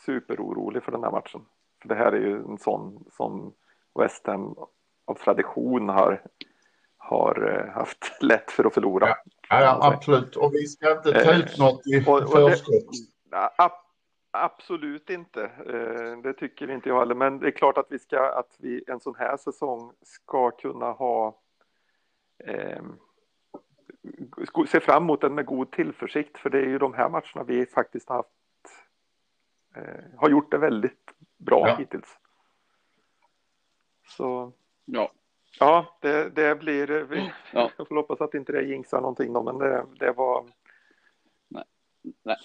superorolig 0.06 0.84
för 0.84 0.92
den 0.92 1.04
här 1.04 1.12
matchen. 1.12 1.42
För 1.82 1.90
det 1.90 1.96
här 1.96 2.12
är 2.12 2.20
ju 2.20 2.36
en 2.36 2.58
sån 2.58 3.06
som 3.12 3.54
West 4.00 4.28
Ham 4.28 4.56
av 5.06 5.16
tradition 5.16 5.90
har, 5.90 6.22
har 7.12 7.60
eh, 7.60 7.74
haft 7.74 8.12
lätt 8.22 8.52
för 8.52 8.66
att 8.66 8.74
förlora. 8.74 9.08
Ja. 9.08 9.16
Ja, 9.50 9.62
ja, 9.62 9.80
absolut. 9.94 10.36
Och 10.36 10.54
vi 10.54 10.68
ska 10.68 10.92
inte 10.92 11.24
ta 11.24 11.34
ut 11.34 11.60
eh, 11.60 11.66
något 11.66 11.88
i 11.88 12.02
förskott. 12.02 12.86
Absolut 14.34 15.10
inte. 15.10 15.44
Eh, 15.44 16.22
det 16.24 16.34
tycker 16.34 16.72
inte 16.72 16.90
jag 16.90 17.00
heller. 17.00 17.16
Men 17.16 17.40
det 17.40 17.48
är 17.48 17.52
klart 17.52 17.78
att 17.78 17.88
vi 17.90 18.00
ska 18.00 18.32
att 18.32 18.56
vi 18.58 18.84
en 18.88 19.00
sån 19.00 19.16
här 19.16 19.38
säsong 19.38 19.94
ska 20.02 20.52
kunna 20.52 20.92
ha 20.92 21.38
eh, 22.44 22.82
se 24.68 24.80
fram 24.80 25.04
emot 25.04 25.22
den 25.22 25.36
med 25.36 25.46
god 25.46 25.72
tillförsikt. 25.72 26.38
För 26.38 26.50
det 26.50 26.60
är 26.60 26.68
ju 26.68 26.78
de 26.78 26.94
här 26.94 27.10
matcherna 27.10 27.44
vi 27.48 27.66
faktiskt 27.66 28.10
har 28.10 28.16
haft 28.16 28.30
eh, 29.76 30.04
har 30.18 30.30
gjort 30.30 30.52
det 30.52 30.58
väldigt 30.58 31.12
bra 31.38 31.68
ja. 31.68 31.76
hittills. 31.76 32.18
Så 34.08 34.54
ja. 34.86 35.12
Ja, 35.60 35.98
det, 36.02 36.30
det 36.30 36.56
blir... 36.56 36.88
Vi, 36.88 37.32
ja. 37.54 37.72
Jag 37.78 37.88
får 37.88 37.96
hoppas 37.96 38.22
att 38.22 38.34
inte 38.34 38.52
det 38.52 38.64
jinxar 38.64 39.02
någonting 39.02 39.34
då, 39.34 39.44
men 39.44 39.58
det, 39.58 39.86
det 40.00 40.12
var... 40.12 40.46
Nej. 41.48 41.64
Nej. 42.24 42.38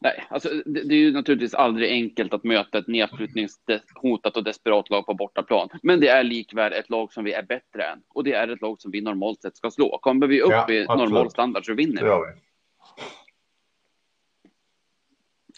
Nej, 0.00 0.26
alltså 0.30 0.48
det, 0.48 0.82
det, 0.82 0.94
är 0.94 0.98
ju 0.98 1.12
naturligtvis 1.12 1.54
aldrig 1.54 1.90
enkelt 1.90 2.34
att 2.34 2.44
möta 2.44 2.78
ett 2.78 2.86
nedflyttningshotat 2.86 4.36
och 4.36 4.44
desperat 4.44 4.90
lag 4.90 5.06
på 5.06 5.14
bortaplan. 5.14 5.68
Men 5.82 6.00
det 6.00 6.08
är 6.08 6.24
likväl 6.24 6.72
ett 6.72 6.90
lag 6.90 7.12
som 7.12 7.24
vi 7.24 7.32
är 7.32 7.42
bättre 7.42 7.84
än. 7.84 8.02
Och 8.08 8.24
det 8.24 8.32
är 8.32 8.48
ett 8.48 8.60
lag 8.60 8.80
som 8.80 8.90
vi 8.90 9.00
normalt 9.00 9.42
sett 9.42 9.56
ska 9.56 9.70
slå. 9.70 9.98
Kommer 9.98 10.26
vi 10.26 10.42
upp 10.42 10.50
ja, 10.50 10.70
i 10.70 10.84
normal 10.84 11.30
standard 11.30 11.66
så 11.66 11.74
vinner 11.74 12.02
vi. 12.02 12.08
vi. 12.08 12.40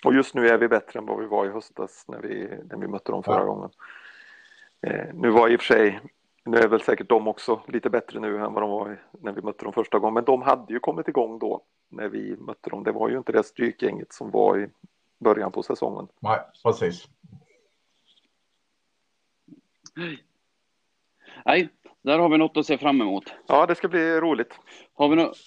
Och 0.05 0.15
just 0.15 0.35
nu 0.35 0.49
är 0.49 0.59
vi 0.59 0.69
bättre 0.69 0.99
än 0.99 1.07
vad 1.07 1.21
vi 1.21 1.27
var 1.27 1.47
i 1.47 1.49
höstas 1.49 2.05
när 2.09 2.19
vi, 2.19 2.49
när 2.71 2.77
vi 2.77 2.89
mötte 2.89 3.13
dem 3.13 3.23
förra 3.23 3.39
ja. 3.39 3.45
gången. 3.45 3.71
Eh, 4.83 5.15
nu 5.15 5.31
var 5.31 5.49
i 5.49 5.57
och 5.57 5.61
för 5.61 5.75
sig, 5.75 6.01
nu 6.45 6.57
är 6.57 6.69
väl 6.69 6.81
säkert 6.81 7.09
de 7.09 7.29
också 7.29 7.61
lite 7.67 7.91
bättre 7.91 8.21
nu 8.21 8.39
än 8.39 8.53
vad 8.53 8.63
de 8.63 8.71
var 8.71 9.03
när 9.21 9.33
vi 9.33 9.43
mötte 9.43 9.65
dem 9.65 9.73
första 9.73 9.99
gången, 9.99 10.15
men 10.15 10.25
de 10.25 10.43
hade 10.43 10.73
ju 10.73 10.81
kommit 10.81 11.09
igång 11.09 11.39
då 11.39 11.63
när 11.89 12.09
vi 12.09 12.37
mötte 12.37 12.71
dem. 12.71 12.85
Det 12.85 12.93
var 12.93 13.09
ju 13.09 13.19
inte 13.19 13.33
det 13.33 13.43
strykgänget 13.43 14.13
som 14.13 14.31
var 14.31 14.59
i 14.59 14.69
början 15.19 15.53
på 15.53 15.63
säsongen. 15.63 16.09
Nej, 16.21 16.41
precis. 16.63 17.09
Nej, 21.45 21.69
där 22.03 22.19
har 22.19 22.29
vi 22.29 22.39
något 22.39 22.57
att 22.57 22.67
se 22.67 22.79
fram 22.79 23.01
emot. 23.01 23.25
Ja, 23.47 23.67
det 23.67 23.75
ska 23.75 23.89
bli 23.89 24.21
roligt. 24.21 24.59
Har 24.95 25.09
vi 25.09 25.17
något? 25.17 25.39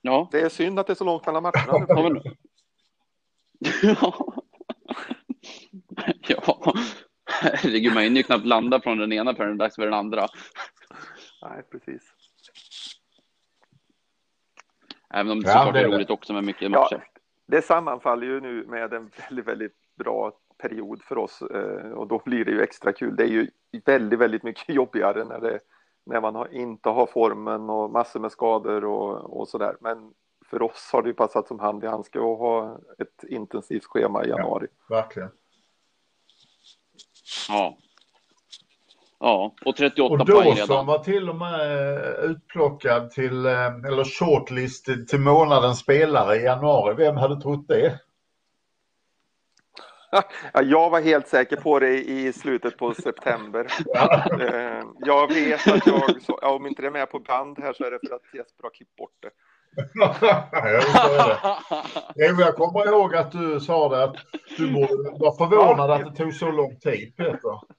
Ja. 0.00 0.28
Det 0.32 0.40
är 0.40 0.48
synd 0.48 0.78
att 0.78 0.86
det 0.86 0.92
är 0.92 0.94
så 0.94 1.04
långt 1.04 1.26
mellan 1.26 1.42
matcherna. 1.42 1.72
har 1.94 2.02
vi 2.02 2.10
no... 2.10 2.22
ja. 3.82 4.34
ja. 6.28 6.74
Herregud, 7.42 7.94
man 7.94 8.02
hinner 8.02 8.16
ju 8.16 8.22
knappt 8.22 8.46
landa 8.46 8.80
från 8.80 8.98
den 8.98 9.12
ena 9.12 9.34
förrän 9.34 9.48
det 9.48 9.64
är 9.64 9.66
dags 9.66 9.76
för 9.76 9.84
den 9.84 9.94
andra. 9.94 10.26
Nej, 11.42 11.62
precis. 11.70 12.02
Även 15.14 15.32
om 15.32 15.40
det 15.40 15.48
såklart 15.48 15.74
ja, 15.74 15.80
är 15.80 15.88
roligt 15.88 16.10
också 16.10 16.32
med 16.32 16.44
mycket 16.44 16.70
matcher. 16.70 16.86
Ja, 16.90 17.20
det 17.46 17.62
sammanfaller 17.62 18.26
ju 18.26 18.40
nu 18.40 18.66
med 18.66 18.92
en 18.92 19.10
väldigt, 19.28 19.46
väldigt 19.46 19.76
bra 19.98 20.32
period 20.58 21.02
för 21.02 21.18
oss 21.18 21.42
eh, 21.42 21.90
och 21.90 22.08
då 22.08 22.22
blir 22.24 22.44
det 22.44 22.50
ju 22.50 22.62
extra 22.62 22.92
kul. 22.92 23.16
Det 23.16 23.22
är 23.22 23.28
ju 23.28 23.50
väldigt, 23.84 24.18
väldigt 24.18 24.42
mycket 24.42 24.68
jobbigare 24.74 25.24
när, 25.24 25.40
det, 25.40 25.60
när 26.06 26.20
man 26.20 26.34
har, 26.34 26.54
inte 26.54 26.88
har 26.88 27.06
formen 27.06 27.70
och 27.70 27.90
massor 27.90 28.20
med 28.20 28.32
skador 28.32 28.84
och, 28.84 29.40
och 29.40 29.48
sådär. 29.48 29.76
Men 29.80 30.12
för 30.46 30.62
oss 30.62 30.90
har 30.92 31.02
det 31.02 31.08
ju 31.08 31.14
passat 31.14 31.48
som 31.48 31.60
hand 31.60 31.84
i 31.84 31.86
handske 31.86 32.18
att 32.18 32.38
ha 32.38 32.80
ett 32.98 33.24
intensivt 33.24 33.84
schema 33.84 34.24
i 34.24 34.28
januari. 34.28 34.66
Ja, 34.88 34.96
verkligen. 34.96 35.28
Ja. 37.48 37.78
Ja, 39.24 39.54
och 39.64 39.76
38 39.76 40.14
och 40.14 40.26
poäng 40.28 40.44
Dawson 40.48 40.56
redan. 40.68 40.86
var 40.86 40.98
till 40.98 41.28
och 41.28 41.36
med 41.36 41.60
eh, 41.60 42.24
utplockad 42.30 43.10
till, 43.10 43.46
eh, 43.46 43.66
eller 43.66 44.04
shortlisted 44.04 45.08
till 45.08 45.20
månadens 45.20 45.78
spelare 45.78 46.36
i 46.36 46.42
januari. 46.42 46.94
Vem 46.94 47.16
hade 47.16 47.40
trott 47.40 47.68
det? 47.68 47.98
Ja, 50.52 50.62
jag 50.62 50.90
var 50.90 51.00
helt 51.00 51.28
säker 51.28 51.56
på 51.56 51.78
det 51.78 51.98
i 52.04 52.32
slutet 52.32 52.76
på 52.76 52.94
september. 52.94 53.66
Eh, 54.40 54.84
Jag 54.98 55.34
vet 55.34 55.68
att 55.68 55.86
jag, 55.86 56.54
om 56.54 56.66
inte 56.66 56.82
det 56.82 56.88
är 56.88 56.92
med 56.92 57.10
på 57.10 57.18
band 57.18 57.58
här 57.58 57.72
så 57.72 57.84
är 57.84 57.90
det 57.90 57.98
för 58.08 58.14
att 58.14 58.34
Jesper 58.34 58.62
har 58.62 58.70
klippt 58.70 58.96
bort 58.96 59.16
det. 59.20 59.30
Ja, 59.94 60.14
så 60.18 60.26
är 60.26 61.28
det. 61.28 61.38
Jo, 62.16 62.36
jag 62.40 62.56
kommer 62.56 62.86
ihåg 62.86 63.14
att 63.14 63.32
du 63.32 63.60
sa 63.60 63.88
det 63.88 64.04
att 64.04 64.16
du 64.56 64.72
vara 65.20 65.32
förvånad 65.32 65.90
att 65.90 66.04
det 66.04 66.24
tog 66.24 66.34
så 66.34 66.50
lång 66.50 66.76
tid, 66.76 67.16
Peter. 67.16 67.60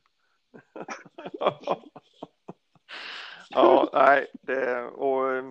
Ja, 3.56 3.89
nej, 3.93 4.27
det, 4.41 4.84
och 4.84 5.32
eh, 5.32 5.43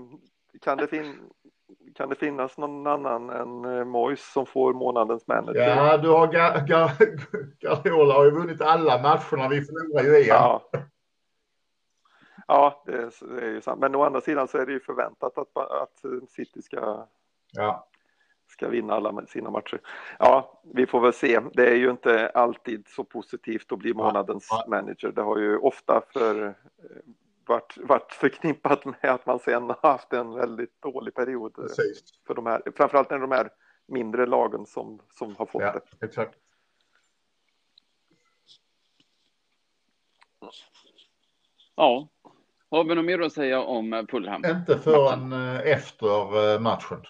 kan 0.62 0.78
det, 0.78 0.86
fin, 0.86 1.18
kan 1.94 2.08
det 2.08 2.14
finnas 2.14 2.58
någon 2.58 2.86
annan 2.86 3.30
än 3.30 3.78
eh, 3.78 3.84
Mois 3.84 4.32
som 4.32 4.46
får 4.46 4.74
månadens 4.74 5.26
manager? 5.26 5.60
Ja, 5.60 5.96
du 5.96 6.08
har 6.08 6.26
Guardiola 7.60 8.14
har 8.14 8.24
ju 8.24 8.30
vunnit 8.30 8.60
alla 8.60 9.02
matcherna. 9.02 9.48
Vi 9.48 9.62
förlorar 9.62 10.04
ju 10.04 10.16
en. 10.16 10.26
Ja, 10.26 10.70
ja 12.46 12.82
det, 12.86 12.92
är- 12.92 13.34
det 13.36 13.42
är 13.46 13.50
ju 13.50 13.60
sant. 13.60 13.80
Men 13.80 13.94
å 13.94 14.02
andra 14.04 14.20
sidan 14.20 14.48
så 14.48 14.58
är 14.58 14.66
det 14.66 14.72
ju 14.72 14.80
förväntat 14.80 15.38
att, 15.38 15.56
att 15.56 16.02
City 16.28 16.62
ska, 16.62 17.06
Ja. 17.52 17.88
ska 18.46 18.68
vinna 18.68 18.94
alla 18.94 19.26
sina 19.26 19.50
matcher. 19.50 19.80
Ja, 20.18 20.62
vi 20.74 20.86
får 20.86 21.00
väl 21.00 21.12
se. 21.12 21.40
Det 21.54 21.66
är 21.70 21.74
ju 21.76 21.90
inte 21.90 22.28
alltid 22.28 22.88
så 22.88 23.04
positivt 23.04 23.72
att 23.72 23.78
bli 23.78 23.94
månadens 23.94 24.48
Ja. 24.50 24.64
manager. 24.68 25.12
Det 25.12 25.22
har 25.22 25.38
ju 25.38 25.56
ofta 25.58 26.02
för, 26.12 26.44
eh, 26.46 26.52
varit, 27.46 27.76
varit 27.78 28.12
förknippat 28.12 28.84
med 29.02 29.04
att 29.04 29.26
man 29.26 29.38
sen 29.38 29.62
har 29.62 29.78
haft 29.82 30.12
en 30.12 30.34
väldigt 30.34 30.82
dålig 30.82 31.14
period 31.14 31.58
eh, 31.58 31.62
Precis. 31.62 32.02
för 32.26 32.34
de 32.34 32.46
här, 32.46 32.62
framförallt 32.76 33.10
när 33.10 33.18
de 33.18 33.30
här 33.30 33.50
mindre 33.86 34.26
lagen 34.26 34.66
som, 34.66 35.00
som 35.10 35.36
har 35.36 35.46
fått 35.46 35.62
Ja, 35.62 35.72
det. 36.00 36.06
exakt. 36.06 36.38
Ja. 41.76 42.08
Har 42.72 42.84
vi 42.84 42.94
något 42.94 43.04
mer 43.04 43.18
att 43.20 43.32
säga 43.32 43.60
om 43.62 43.92
eh, 43.92 44.04
Fulham? 44.10 44.44
Inte 44.44 44.78
förrän 44.78 45.32
eh, 45.32 45.60
efter 45.72 46.54
eh, 46.54 46.60
matchen. 46.60 47.02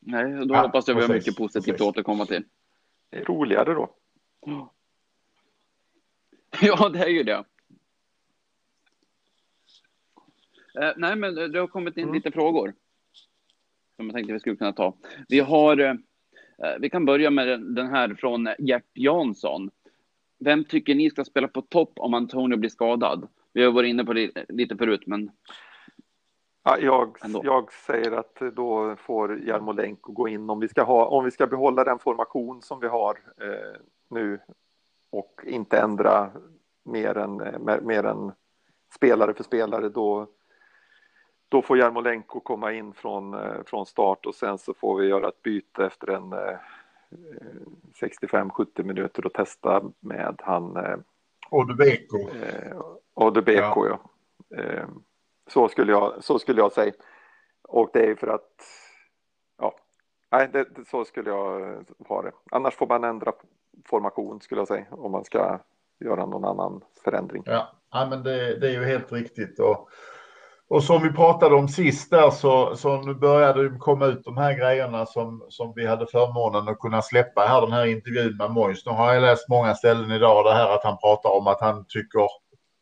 Nej, 0.00 0.46
då 0.46 0.54
Ja, 0.54 0.62
hoppas 0.62 0.88
jag 0.88 0.94
vi 0.94 1.00
har 1.00 1.08
precis, 1.08 1.26
mycket 1.26 1.38
positivt 1.38 1.64
precis. 1.64 1.80
att 1.80 1.88
återkomma 1.88 2.26
till. 2.26 2.44
Det 3.10 3.16
är 3.18 3.24
roligare 3.24 3.74
då. 3.74 3.94
Ja, 6.62 6.88
det 6.92 6.98
är 6.98 7.08
ju 7.08 7.22
det. 7.22 7.44
Eh, 10.80 10.92
nej, 10.96 11.16
men 11.16 11.34
det 11.34 11.58
har 11.60 11.66
kommit 11.66 11.96
in 11.96 12.02
Mm. 12.02 12.14
lite 12.14 12.30
frågor. 12.32 12.74
Som 13.96 14.06
jag 14.06 14.14
tänkte 14.14 14.32
vi 14.32 14.40
skulle 14.40 14.56
kunna 14.56 14.72
ta. 14.72 14.94
Vi 15.28 15.40
har, 15.40 15.78
eh, 15.78 15.94
vi 16.80 16.90
kan 16.90 17.04
börja 17.04 17.30
med 17.30 17.48
den- 17.48 17.74
den 17.74 17.86
här 17.86 18.14
från 18.14 18.48
Gert 18.58 18.86
Jansson. 18.94 19.70
Vem 20.40 20.64
tycker 20.64 20.94
ni 20.94 21.10
ska 21.10 21.24
spela 21.24 21.48
på 21.48 21.62
topp 21.62 21.92
om 21.96 22.14
Antonio 22.14 22.58
blir 22.58 22.70
skadad? 22.70 23.28
Vi 23.52 23.64
har 23.64 23.72
varit 23.72 23.88
inne 23.88 24.04
på 24.04 24.12
det 24.12 24.30
lite 24.48 24.76
förut, 24.76 25.02
men 25.06 25.30
Ja, 26.62 26.78
jag, 26.78 27.16
jag 27.42 27.72
säger 27.72 28.12
att 28.12 28.42
då 28.52 28.96
får 28.96 29.38
Jarmolenko 29.38 30.12
gå 30.12 30.28
in 30.28 30.50
om 30.50 30.60
vi 30.60 30.68
ska, 30.68 30.82
ha, 30.82 31.06
om 31.06 31.24
vi 31.24 31.30
ska 31.30 31.46
behålla 31.46 31.84
den 31.84 31.98
formation 31.98 32.62
som 32.62 32.80
vi 32.80 32.86
har 32.86 33.18
eh, 33.40 33.80
nu 34.10 34.40
och 35.10 35.40
inte 35.44 35.78
ändra 35.78 36.30
mer 36.84 37.18
än, 37.18 37.40
eh, 37.40 37.58
mer, 37.58 37.80
mer 37.80 38.04
än 38.04 38.32
spelare 38.94 39.34
för 39.34 39.44
spelare 39.44 39.88
då, 39.88 40.26
då 41.48 41.62
får 41.62 41.78
Jarmolenko 41.78 42.40
komma 42.40 42.72
in 42.72 42.92
från, 42.92 43.34
eh, 43.34 43.62
från 43.66 43.86
start 43.86 44.26
och 44.26 44.34
sen 44.34 44.58
så 44.58 44.74
får 44.74 45.00
vi 45.00 45.06
göra 45.06 45.28
ett 45.28 45.42
byte 45.42 45.86
efter 45.86 46.10
en 46.10 46.32
eh, 46.32 46.58
65-70 48.00 48.82
minuter 48.82 49.26
och 49.26 49.32
testa 49.32 49.82
med 50.00 50.40
han 50.42 50.76
eh, 50.76 50.96
Och 51.50 51.66
Dubeko. 51.66 52.18
Eh, 52.18 53.32
det 53.32 53.42
BK, 53.42 53.76
ja. 53.76 54.00
Eh, 54.56 54.88
så, 55.46 55.68
skulle 55.68 55.92
jag, 55.92 56.24
så 56.24 56.38
skulle 56.38 56.60
jag 56.60 56.72
säga. 56.72 56.92
Och 57.62 57.90
det 57.92 58.10
är 58.10 58.14
för 58.14 58.26
att, 58.26 58.64
ja, 59.58 59.74
nej, 60.30 60.48
det, 60.52 60.66
så 60.90 61.04
skulle 61.04 61.30
jag 61.30 61.84
ha 62.08 62.22
det. 62.22 62.32
Annars 62.50 62.74
får 62.74 62.86
man 62.86 63.04
ändra 63.04 63.32
formation 63.84 64.40
skulle 64.40 64.60
jag 64.60 64.68
säga, 64.68 64.86
om 64.90 65.12
man 65.12 65.24
ska 65.24 65.60
göra 66.00 66.26
någon 66.26 66.44
annan 66.44 66.84
förändring. 67.04 67.42
Ja, 67.46 67.72
ja 67.90 68.06
men 68.10 68.22
det, 68.22 68.58
det 68.60 68.68
är 68.68 68.72
ju 68.72 68.84
helt 68.84 69.12
riktigt. 69.12 69.60
Och, 69.60 69.88
och 70.70 70.84
som 70.84 71.02
vi 71.02 71.12
pratade 71.12 71.54
om 71.54 71.68
sist 71.68 72.10
där 72.10 72.30
så, 72.30 72.76
så 72.76 72.96
nu 73.02 73.14
började 73.14 73.68
det 73.68 73.78
komma 73.78 74.06
ut 74.06 74.24
de 74.24 74.36
här 74.36 74.58
grejerna 74.58 75.06
som, 75.06 75.46
som 75.48 75.72
vi 75.76 75.86
hade 75.86 76.06
förmånen 76.06 76.68
att 76.68 76.78
kunna 76.78 77.02
släppa 77.02 77.40
här, 77.40 77.60
den 77.60 77.72
här 77.72 77.86
intervjun 77.86 78.36
med 78.36 78.50
Mois. 78.50 78.86
Nu 78.86 78.92
har 78.92 79.14
jag 79.14 79.20
läst 79.20 79.48
många 79.48 79.74
ställen 79.74 80.10
idag 80.10 80.44
det 80.44 80.52
här 80.52 80.74
att 80.74 80.84
han 80.84 80.98
pratar 80.98 81.30
om 81.30 81.46
att 81.46 81.60
han 81.60 81.84
tycker 81.88 82.28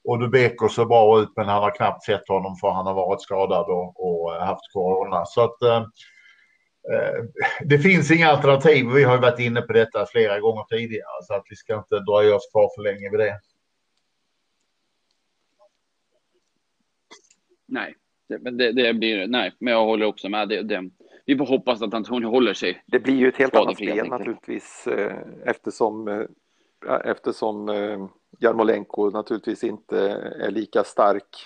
Odubeko 0.05 0.69
ser 0.69 0.85
bra 0.85 1.21
ut 1.21 1.29
men 1.37 1.49
han 1.49 1.63
har 1.63 1.77
knappt 1.77 2.05
sett 2.05 2.29
honom 2.29 2.57
för 2.57 2.71
han 2.71 2.87
har 2.87 2.95
varit 2.95 3.23
skadad 3.23 3.67
och, 3.67 4.09
och 4.09 4.35
eh, 4.35 4.43
haft 4.43 4.73
corona. 4.73 5.27
Så 5.27 5.45
att 5.45 5.63
eh, 5.63 5.83
eh, 6.93 7.25
det 7.61 7.79
finns 7.79 8.11
inga 8.11 8.29
alternativ. 8.29 8.87
Vi 8.95 9.05
har 9.05 9.15
ju 9.15 9.21
varit 9.21 9.39
inne 9.39 9.63
på 9.63 9.73
detta 9.73 10.07
flera 10.07 10.41
gånger 10.41 10.63
tidigare 10.63 11.23
så 11.23 11.35
att 11.35 11.45
vi 11.51 11.57
ska 11.57 11.75
inte 11.75 11.99
dröja 11.99 12.37
oss 12.37 12.51
kvar 12.53 12.71
för 12.77 12.83
länge 12.83 13.11
vid 13.11 13.21
det. 13.21 13.41
Nej. 17.69 17.95
Det, 18.29 18.39
men 18.39 18.57
det, 18.57 18.73
det 18.73 18.95
blir, 18.95 19.27
nej, 19.27 19.53
men 19.59 19.73
jag 19.73 19.85
håller 19.85 20.07
också 20.07 20.29
med. 20.29 20.49
Det, 20.49 20.63
det, 20.63 20.91
vi 21.29 21.37
får 21.37 21.47
hoppas 21.47 21.83
att 21.83 21.95
Antonio 21.95 22.29
håller 22.29 22.55
sig. 22.55 22.83
Det 22.87 23.01
blir 23.01 23.17
ju 23.17 23.29
ett 23.29 23.37
helt 23.37 23.57
annat 23.57 23.77
spel 23.77 24.09
naturligtvis 24.09 24.87
eh, 24.87 25.17
eftersom, 25.45 26.09
eh, 26.09 26.25
eftersom 27.05 27.69
eh, 27.69 28.09
Jarmolenko 28.39 29.11
naturligtvis 29.11 29.65
inte 29.65 29.99
är 30.41 30.51
lika 30.51 30.85
stark 30.85 31.37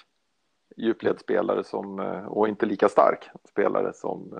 djupledsspelare 0.77 1.65
som, 1.65 1.99
och 2.29 2.49
inte 2.49 2.67
lika 2.67 2.89
stark 2.89 3.29
spelare 3.49 3.93
som, 3.93 4.39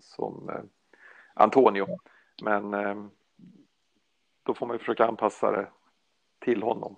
som 0.00 0.50
Antonio. 1.34 1.86
Men 2.42 2.70
då 4.42 4.54
får 4.54 4.66
man 4.66 4.74
ju 4.74 4.78
försöka 4.78 5.06
anpassa 5.06 5.50
det 5.50 5.68
till 6.38 6.62
honom. 6.62 6.96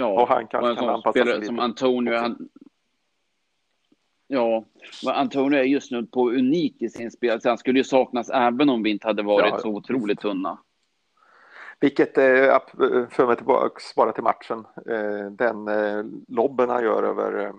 Ja, 0.00 0.22
Och 0.22 0.28
han 0.28 0.46
kanske 0.46 0.74
kan 0.74 0.88
anpassa 0.88 1.10
spelare 1.10 1.36
sig 1.36 1.46
som 1.46 1.54
lite. 1.54 1.64
Antonio. 1.64 2.14
Han, 2.14 2.48
ja, 4.26 4.64
Antonio 5.06 5.58
är 5.58 5.64
just 5.64 5.90
nu 5.90 6.06
på 6.06 6.30
unik 6.30 6.82
i 6.82 6.88
sin 6.88 7.10
spel. 7.10 7.40
Så 7.40 7.48
han 7.48 7.58
skulle 7.58 7.78
ju 7.78 7.84
saknas 7.84 8.30
även 8.30 8.68
om 8.68 8.82
vi 8.82 8.90
inte 8.90 9.06
hade 9.06 9.22
varit 9.22 9.50
Ja, 9.50 9.58
så 9.58 9.68
otroligt 9.68 10.20
tunna. 10.20 10.58
Vilket 11.80 12.18
eh, 12.18 12.58
för 13.10 13.26
mig 13.26 13.36
tillbaka 13.36 13.80
bara 13.96 14.12
till 14.12 14.22
matchen. 14.22 14.66
Eh, 14.86 15.30
den 15.30 15.68
eh, 15.68 16.04
lobben 16.28 16.68
han 16.68 16.84
gör 16.84 17.02
över 17.02 17.52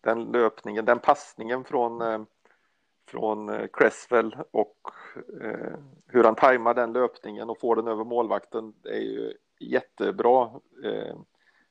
den 0.00 0.24
löpningen, 0.24 0.84
den 0.84 0.98
passningen 0.98 1.64
från, 1.64 2.26
från 3.08 3.68
Cresswell 3.72 4.36
och 4.50 4.76
hur 6.06 6.24
han 6.24 6.34
tajmar 6.34 6.74
den 6.74 6.92
löpningen 6.92 7.50
och 7.50 7.60
får 7.60 7.76
den 7.76 7.88
över 7.88 8.04
målvakten 8.04 8.72
är 8.84 9.00
ju 9.00 9.32
jättebra. 9.60 10.50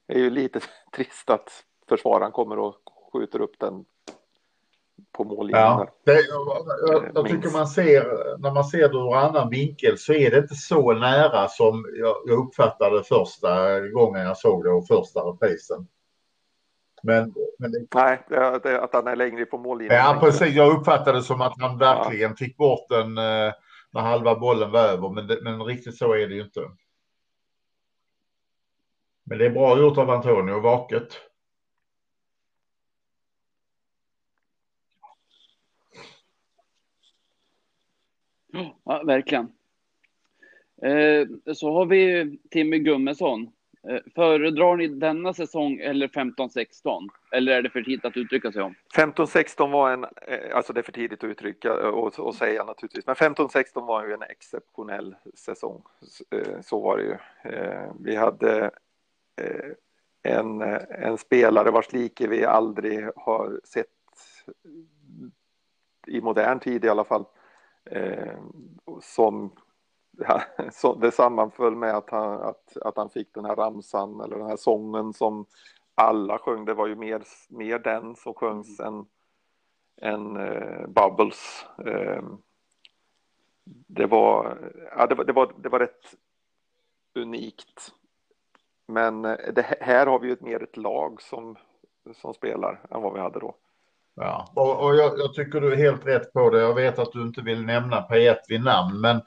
Eh, 0.07 0.13
det 0.13 0.19
är 0.19 0.23
ju 0.23 0.29
lite 0.29 0.59
trist 0.95 1.29
att 1.29 1.49
försvararen 1.89 2.31
kommer 2.31 2.59
och 2.59 2.75
skjuter 3.13 3.41
upp 3.41 3.59
den 3.59 3.85
på 5.11 5.23
mållinjen. 5.23 5.61
Ja, 5.61 5.87
det, 6.05 6.11
jag, 6.11 6.67
jag, 6.87 7.11
jag 7.15 7.27
tycker 7.27 7.49
man 7.49 7.67
ser, 7.67 8.03
när 8.39 8.51
man 8.51 8.63
ser 8.63 8.89
det 8.89 8.97
ur 8.97 9.15
annan 9.15 9.49
vinkel 9.49 9.97
så 9.97 10.13
är 10.13 10.31
det 10.31 10.37
inte 10.37 10.55
så 10.55 10.93
nära 10.93 11.47
som 11.47 11.85
jag, 11.99 12.15
jag 12.25 12.47
uppfattade 12.47 13.03
första 13.03 13.79
gången 13.79 14.21
jag 14.21 14.37
såg 14.37 14.63
det 14.63 14.69
och 14.69 14.87
första 14.87 15.19
reprisen. 15.19 15.87
Men, 17.03 17.33
men 17.59 17.71
det, 17.71 17.85
Nej, 17.95 18.25
det, 18.29 18.59
det, 18.63 18.81
att 18.81 18.93
han 18.93 19.07
är 19.07 19.15
längre 19.15 19.41
ifrån 19.41 19.61
mållinjen. 19.61 19.97
ja, 19.97 20.17
precis. 20.19 20.55
Jag 20.55 20.77
uppfattade 20.77 21.17
det 21.17 21.23
som 21.23 21.41
att 21.41 21.53
han 21.61 21.77
verkligen 21.77 22.35
fick 22.35 22.57
bort 22.57 22.89
den 22.89 23.17
eh, 23.17 23.53
när 23.91 24.01
halva 24.01 24.35
bollen 24.35 24.71
var 24.71 24.79
över. 24.79 25.09
Men, 25.09 25.27
det, 25.27 25.39
men 25.41 25.63
riktigt 25.63 25.97
så 25.97 26.13
är 26.13 26.27
det 26.27 26.35
ju 26.35 26.41
inte. 26.41 26.61
Men 29.23 29.38
det 29.38 29.45
är 29.45 29.49
bra 29.49 29.79
gjort 29.79 29.97
av 29.97 30.09
Antonio, 30.09 30.59
vaket. 30.59 31.19
Ja, 38.83 39.03
verkligen. 39.05 39.51
Eh, 40.83 41.53
så 41.53 41.73
har 41.73 41.86
vi 41.86 42.38
Timmy 42.49 42.79
Gummesson. 42.79 43.49
Eh, 43.89 43.99
föredrar 44.15 44.75
ni 44.75 44.88
denna 44.88 45.33
säsong 45.33 45.79
eller 45.79 46.07
15-16? 46.07 47.09
Eller 47.31 47.51
är 47.51 47.62
det 47.62 47.69
för 47.69 47.81
tidigt 47.81 48.05
att 48.05 48.17
uttrycka 48.17 48.51
sig 48.51 48.62
om? 48.62 48.75
15-16 48.95 49.71
var 49.71 49.91
en, 49.91 50.03
eh, 50.03 50.55
alltså 50.55 50.73
det 50.73 50.79
är 50.79 50.83
för 50.83 50.91
tidigt 50.91 51.23
att 51.23 51.29
uttrycka 51.29 51.73
och, 51.73 52.19
och 52.19 52.36
säga 52.36 52.63
naturligtvis, 52.63 53.05
men 53.07 53.15
15-16 53.15 53.86
var 53.86 54.07
ju 54.07 54.13
en 54.13 54.21
exceptionell 54.21 55.15
säsong. 55.33 55.81
Så 56.62 56.79
var 56.79 56.97
det 56.97 57.03
ju. 57.03 57.17
Vi 57.99 58.15
hade 58.15 58.71
en, 60.23 60.61
en 60.89 61.17
spelare 61.17 61.71
vars 61.71 61.93
like 61.93 62.27
vi 62.27 62.45
aldrig 62.45 63.09
har 63.15 63.61
sett 63.63 63.87
i 66.07 66.21
modern 66.21 66.59
tid 66.59 66.85
i 66.85 66.89
alla 66.89 67.03
fall. 67.03 67.25
Som 69.01 69.51
så 70.71 70.95
det 70.95 71.11
sammanföll 71.11 71.75
med 71.75 71.95
att 71.95 72.09
han, 72.09 72.41
att, 72.41 72.77
att 72.77 72.97
han 72.97 73.09
fick 73.09 73.33
den 73.33 73.45
här 73.45 73.55
ramsan 73.55 74.21
eller 74.21 74.37
den 74.37 74.47
här 74.47 74.57
sången 74.57 75.13
som 75.13 75.45
alla 75.95 76.37
sjöng. 76.37 76.65
Det 76.65 76.73
var 76.73 76.87
ju 76.87 76.95
mer, 76.95 77.23
mer 77.49 77.79
den 77.79 78.15
som 78.15 78.33
sjöngs 78.33 78.79
än, 78.79 79.05
än 80.01 80.37
uh, 80.37 80.87
Bubbles. 80.87 81.65
Uh, 81.85 82.21
det, 83.87 84.05
var, 84.05 84.57
ja, 84.97 85.07
det, 85.07 85.15
var, 85.15 85.23
det, 85.23 85.33
var, 85.33 85.53
det 85.57 85.69
var 85.69 85.79
rätt 85.79 86.15
unikt. 87.15 87.93
Men 88.93 89.25
eh, 89.25 89.36
det, 89.56 89.65
här 89.82 90.06
har 90.06 90.19
vi 90.19 90.27
ju 90.27 90.34
ett 90.34 90.41
mer 90.41 90.63
ett 90.63 90.77
lag 90.77 91.21
som, 91.21 91.56
som 92.15 92.34
spelar 92.34 92.79
än 92.91 93.01
vad 93.01 93.13
vi 93.13 93.19
hade 93.19 93.39
då. 93.39 93.56
Ja, 94.15 94.51
och, 94.56 94.84
och 94.84 94.95
jag, 94.95 95.19
jag, 95.19 95.34
tycker 95.34 95.62
du 95.62 95.71
är 95.73 95.77
helt 95.77 96.06
rätt 96.06 96.34
på 96.34 96.49
det. 96.49 96.60
Jag 96.60 96.75
vet 96.75 96.99
att 96.99 97.12
du 97.12 97.21
inte 97.21 97.41
vill 97.41 97.65
nämna 97.65 98.08
P1 98.10 98.36
vid 98.47 98.63
namn, 98.63 99.01
men 99.01 99.21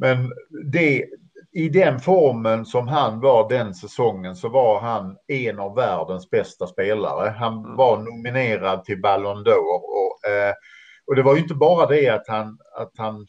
men 0.00 0.32
det, 0.64 1.06
i 1.52 1.68
den 1.68 2.00
formen 2.00 2.66
som 2.66 2.88
han 2.88 3.20
var 3.20 3.48
den 3.48 3.74
säsongen 3.74 4.36
så 4.36 4.48
var 4.48 4.80
han 4.80 5.16
en 5.26 5.58
av 5.58 5.74
världens 5.74 6.30
bästa 6.30 6.66
spelare. 6.66 7.30
Han 7.30 7.58
mm. 7.58 7.76
var 7.76 7.98
nominerad 7.98 8.84
till 8.84 9.00
Ballon 9.00 9.44
d'Or. 9.44 9.80
Och, 9.82 10.30
eh, 10.30 10.54
och 11.06 11.16
det 11.16 11.22
var 11.22 11.34
ju 11.34 11.40
inte 11.40 11.54
bara 11.54 11.86
det 11.86 12.08
att 12.08 12.28
han, 12.28 12.58
att 12.76 12.92
han 12.96 13.26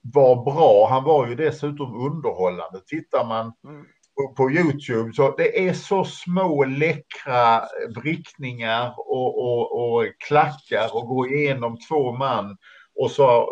var 0.00 0.44
bra, 0.44 0.88
han 0.90 1.04
var 1.04 1.26
ju 1.26 1.34
dessutom 1.34 2.06
underhållande. 2.06 2.80
Tittar 2.86 3.24
man 3.24 3.52
mm 3.64 3.86
på, 4.16 4.34
på, 4.34 4.50
Youtube 4.50 5.12
så 5.12 5.34
det 5.36 5.68
är 5.68 5.72
så 5.72 6.04
små 6.04 6.64
läckra 6.64 7.62
vrickningar 7.96 8.94
och, 8.96 9.38
och, 9.38 9.94
och 9.94 10.04
klackar 10.28 10.96
och 10.96 11.08
gå 11.08 11.26
igenom 11.28 11.78
två 11.88 12.12
man 12.12 12.56
och 13.00 13.10
så 13.10 13.48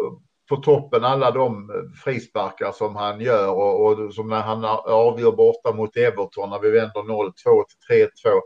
på 0.48 0.57
toppen 0.57 1.05
alla 1.05 1.31
de 1.31 1.70
frisparkar 2.05 2.72
som 2.72 2.96
han 2.96 3.20
gör 3.20 3.48
och, 3.48 3.87
och 3.87 4.14
som 4.14 4.29
när 4.29 4.40
han 4.40 4.64
avgör 4.85 5.33
borta 5.33 5.72
mot 5.72 5.96
Everton 5.96 6.51
när 6.51 6.59
vi 6.59 6.70
vänder 6.70 7.01
0-2 7.01 7.33
till 7.88 8.09
3-2. 8.25 8.40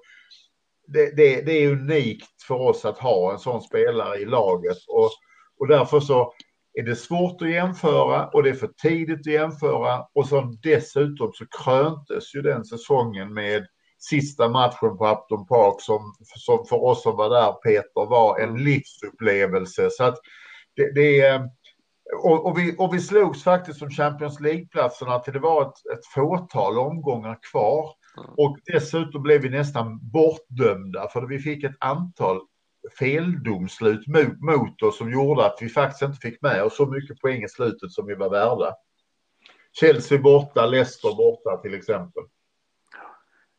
Det, 0.89 1.17
det, 1.17 1.41
det, 1.47 1.53
är 1.53 1.73
unikt 1.73 2.43
för 2.47 2.55
oss 2.55 2.85
att 2.85 2.99
ha 2.99 3.33
en 3.33 3.39
sån 3.39 3.63
spelare 3.63 4.19
i 4.19 4.25
laget 4.25 4.77
och, 4.89 5.11
och 5.59 5.69
därför 5.69 6.01
så 6.01 6.33
är 6.79 6.83
det 6.83 6.97
svårt 6.97 7.43
att 7.43 7.51
jämföra 7.51 8.27
och 8.27 8.43
det 8.43 8.51
är 8.51 8.55
för 8.55 8.71
tidigt 8.83 9.21
att 9.21 9.33
jämföra 9.33 10.07
och 10.15 10.27
så 10.27 10.41
dessutom 10.63 11.33
så 11.33 11.45
kröntes 11.65 12.35
ju 12.35 12.43
den 12.43 12.65
säsongen 12.65 13.35
med 13.35 13.67
sista 13.99 14.49
matchen 14.49 14.99
på 14.99 15.09
Upton 15.09 15.47
Park 15.47 15.75
som, 15.79 16.15
som 16.25 16.67
för 16.69 16.85
oss 16.85 17.03
som 17.03 17.17
var 17.17 17.31
där 17.31 17.53
Peter 17.53 18.11
var 18.11 18.41
en 18.41 18.65
livsupplevelse 18.65 19.89
så 19.91 20.05
att 20.05 20.19
det, 20.77 20.95
det, 20.95 21.41
och, 22.23 22.47
och, 22.47 22.59
vi, 22.59 22.77
och 22.79 22.95
vi 22.95 23.01
slogs 23.01 23.43
faktiskt 23.43 23.83
om 23.83 23.91
Champions 23.91 24.41
League-platserna 24.41 25.19
till 25.19 25.33
det 25.33 25.39
var 25.39 25.63
ett, 25.63 25.99
ett 25.99 26.07
fåtal 26.15 26.79
omgångar 26.79 27.39
kvar. 27.51 27.93
Mm. 28.19 28.31
Och 28.37 28.59
dessutom 28.67 29.23
blev 29.23 29.43
vi 29.43 29.49
nästan 29.49 30.11
bortdömda 30.13 31.09
för 31.09 31.27
vi 31.27 31.39
fick 31.39 31.65
ett 31.65 31.77
antal 31.81 32.41
feldomslut 32.99 34.07
mot, 34.07 34.41
mot 34.41 34.83
oss 34.83 34.99
som 34.99 35.13
gjorde 35.13 35.47
att 35.47 35.59
vi 35.61 35.69
faktiskt 35.69 36.03
inte 36.03 36.19
fick 36.19 36.43
med 36.43 36.63
oss 36.63 36.77
så 36.77 36.87
mycket 36.87 37.21
poäng 37.21 37.43
i 37.43 37.49
slutet 37.49 37.91
som 37.91 38.07
vi 38.07 38.15
var 38.15 38.31
värda. 38.31 38.75
Chelsea 39.73 40.19
borta, 40.19 40.67
Leicester 40.67 41.17
borta 41.17 41.57
till 41.57 41.75
exempel. 41.75 42.23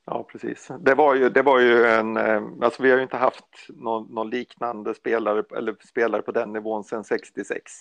Ja, 0.06 0.28
precis. 0.32 0.72
Det 0.80 0.96
var 0.96 1.16
ju, 1.16 1.30
det 1.30 1.42
var 1.42 1.60
ju 1.60 1.86
en, 1.86 2.18
eh, 2.18 2.44
alltså 2.62 2.84
vi 2.84 2.90
har 2.90 2.98
ju 2.98 3.04
inte 3.04 3.18
haft 3.18 3.68
någon, 3.70 4.14
någon 4.14 4.30
liknande 4.30 4.94
spelare, 4.94 5.44
eller 5.58 5.76
spelare 5.90 6.22
på 6.22 6.32
den 6.32 6.54
nivån 6.54 6.84
sedan 6.84 7.04
66. 7.04 7.72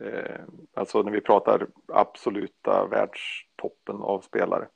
Eh, 0.00 0.40
alltså 0.74 1.02
när 1.02 1.12
vi 1.12 1.20
pratar 1.20 1.66
absoluta 1.92 2.86
världstoppen 2.86 3.96
av 3.96 4.20
spelare. 4.20 4.68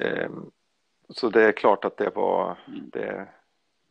Eh, 0.00 0.30
så 1.08 1.28
det 1.28 1.42
är 1.42 1.52
klart 1.52 1.84
att 1.84 1.96
det 1.96 2.10
var 2.10 2.58
det. 2.92 3.28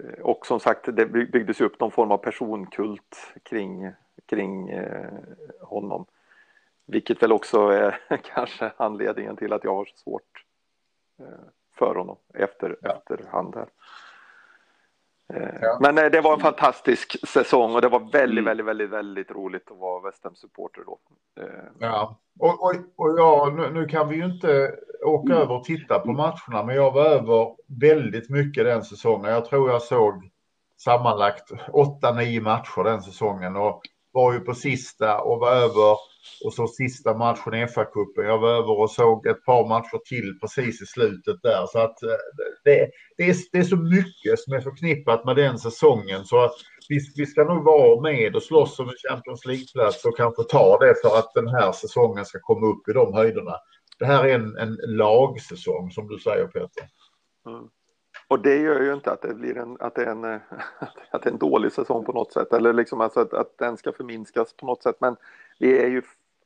Eh, 0.03 0.23
och 0.23 0.45
som 0.45 0.59
sagt, 0.59 0.95
det 0.95 1.05
byggdes 1.05 1.61
upp 1.61 1.79
någon 1.79 1.91
form 1.91 2.11
av 2.11 2.17
personkult 2.17 3.33
kring, 3.43 3.91
kring 4.25 4.69
eh, 4.69 5.13
honom. 5.61 6.05
Vilket 6.85 7.23
väl 7.23 7.31
också 7.31 7.67
är 7.67 7.99
kanske 8.33 8.71
anledningen 8.77 9.35
till 9.35 9.53
att 9.53 9.63
jag 9.63 9.75
har 9.75 9.89
svårt 9.95 10.45
eh, 11.19 11.25
för 11.75 11.95
honom 11.95 12.17
efter, 12.33 12.77
ja. 12.81 12.91
efterhand 12.91 13.55
här. 13.55 13.67
Ja. 15.61 15.77
Men 15.81 15.97
eh, 15.97 16.05
det 16.05 16.21
var 16.21 16.33
en 16.33 16.39
fantastisk 16.39 17.27
säsong 17.27 17.75
och 17.75 17.81
det 17.81 17.89
var 17.89 17.99
väldigt, 17.99 18.39
mm. 18.39 18.45
väldigt, 18.45 18.65
väldigt, 18.65 18.89
väldigt 18.89 19.31
roligt 19.31 19.71
att 19.71 19.77
vara 19.77 20.01
West 20.01 20.25
supporter 20.33 20.81
då. 20.85 20.99
Eh, 21.41 21.47
ja, 21.79 22.19
och, 22.39 22.63
och, 22.63 22.73
och 22.95 23.19
ja, 23.19 23.53
nu, 23.57 23.79
nu, 23.79 23.85
kan 23.87 24.09
vi 24.09 24.15
ju 24.15 24.25
inte 24.25 24.75
åka 25.05 25.33
mm. 25.33 25.43
över 25.43 25.55
och 25.55 25.63
titta 25.63 25.99
på 25.99 26.11
matcherna, 26.11 26.63
men 26.65 26.75
jag 26.75 26.91
var 26.91 27.05
över 27.05 27.55
väldigt 27.67 28.29
mycket 28.29 28.65
den 28.65 28.83
säsongen. 28.83 29.31
Jag 29.31 29.45
tror 29.45 29.69
jag 29.69 29.81
såg 29.81 30.29
sammanlagt 30.79 31.51
åtta, 31.71 32.13
nio 32.13 32.41
matcher 32.41 32.83
den 32.83 33.01
säsongen 33.01 33.55
och 33.55 33.81
var 34.13 34.33
ju 34.33 34.39
på 34.39 34.53
sista 34.53 35.21
och 35.21 35.39
var 35.39 35.51
över 35.51 35.97
och 36.45 36.53
så 36.53 36.67
sista 36.67 37.17
matchen 37.17 37.53
i 37.53 37.65
FA-cupen. 37.67 38.23
Jag 38.23 38.37
var 38.37 38.49
över 38.49 38.79
och 38.79 38.91
såg 38.91 39.27
ett 39.27 39.45
par 39.45 39.67
matcher 39.67 39.99
till 40.05 40.39
precis 40.41 40.81
i 40.81 40.85
slutet 40.85 41.41
där. 41.43 41.65
Så 41.67 41.79
att 41.79 42.03
eh, 42.03 42.09
det, 42.63 42.89
det, 43.17 43.29
är, 43.29 43.35
det 43.51 43.57
är 43.57 43.63
så 43.63 43.77
mycket 43.77 44.39
som 44.39 44.53
är 44.53 44.61
förknippat 44.61 45.25
med 45.25 45.35
den 45.35 45.59
säsongen 45.59 46.25
så 46.25 46.43
att 46.43 46.53
vi, 46.89 46.99
vi 47.15 47.25
ska 47.25 47.43
nog 47.43 47.63
vara 47.63 48.01
med 48.01 48.35
och 48.35 48.43
slåss 48.43 48.79
om 48.79 48.89
en 48.89 49.09
Champions 49.09 49.45
League-plats 49.45 50.05
och 50.05 50.17
kanske 50.17 50.43
ta 50.43 50.77
det 50.79 50.95
för 51.01 51.17
att 51.17 51.33
den 51.33 51.47
här 51.47 51.71
säsongen 51.71 52.25
ska 52.25 52.39
komma 52.41 52.67
upp 52.67 52.87
i 52.89 52.93
de 52.93 53.13
höjderna. 53.13 53.55
Det 53.99 54.05
här 54.05 54.25
är 54.25 54.35
en, 54.35 54.57
en 54.57 54.77
lagsäsong 54.87 55.91
som 55.91 56.07
du 56.07 56.19
säger 56.19 56.47
Peter. 56.47 56.87
Mm. 57.47 57.69
Och 58.33 58.39
det 58.39 58.57
gör 58.57 58.81
ju 58.81 58.93
inte 58.93 59.11
att 59.11 59.21
det 59.21 59.33
blir 59.33 59.57
en, 59.57 59.77
att 59.79 59.95
det 59.95 60.01
är 60.01 60.07
en, 60.07 60.23
att 61.11 61.23
det 61.23 61.29
är 61.29 61.31
en 61.31 61.37
dålig 61.37 61.71
säsong 61.71 62.05
på 62.05 62.11
något 62.11 62.33
sätt 62.33 62.53
eller 62.53 62.73
liksom 62.73 63.01
alltså 63.01 63.19
att, 63.19 63.33
att 63.33 63.57
den 63.57 63.77
ska 63.77 63.91
förminskas 63.91 64.53
på 64.53 64.65
något 64.65 64.83
sätt. 64.83 64.95
Men 64.99 65.15
vi 65.59 65.79
är 65.79 65.87
ju 65.87 66.01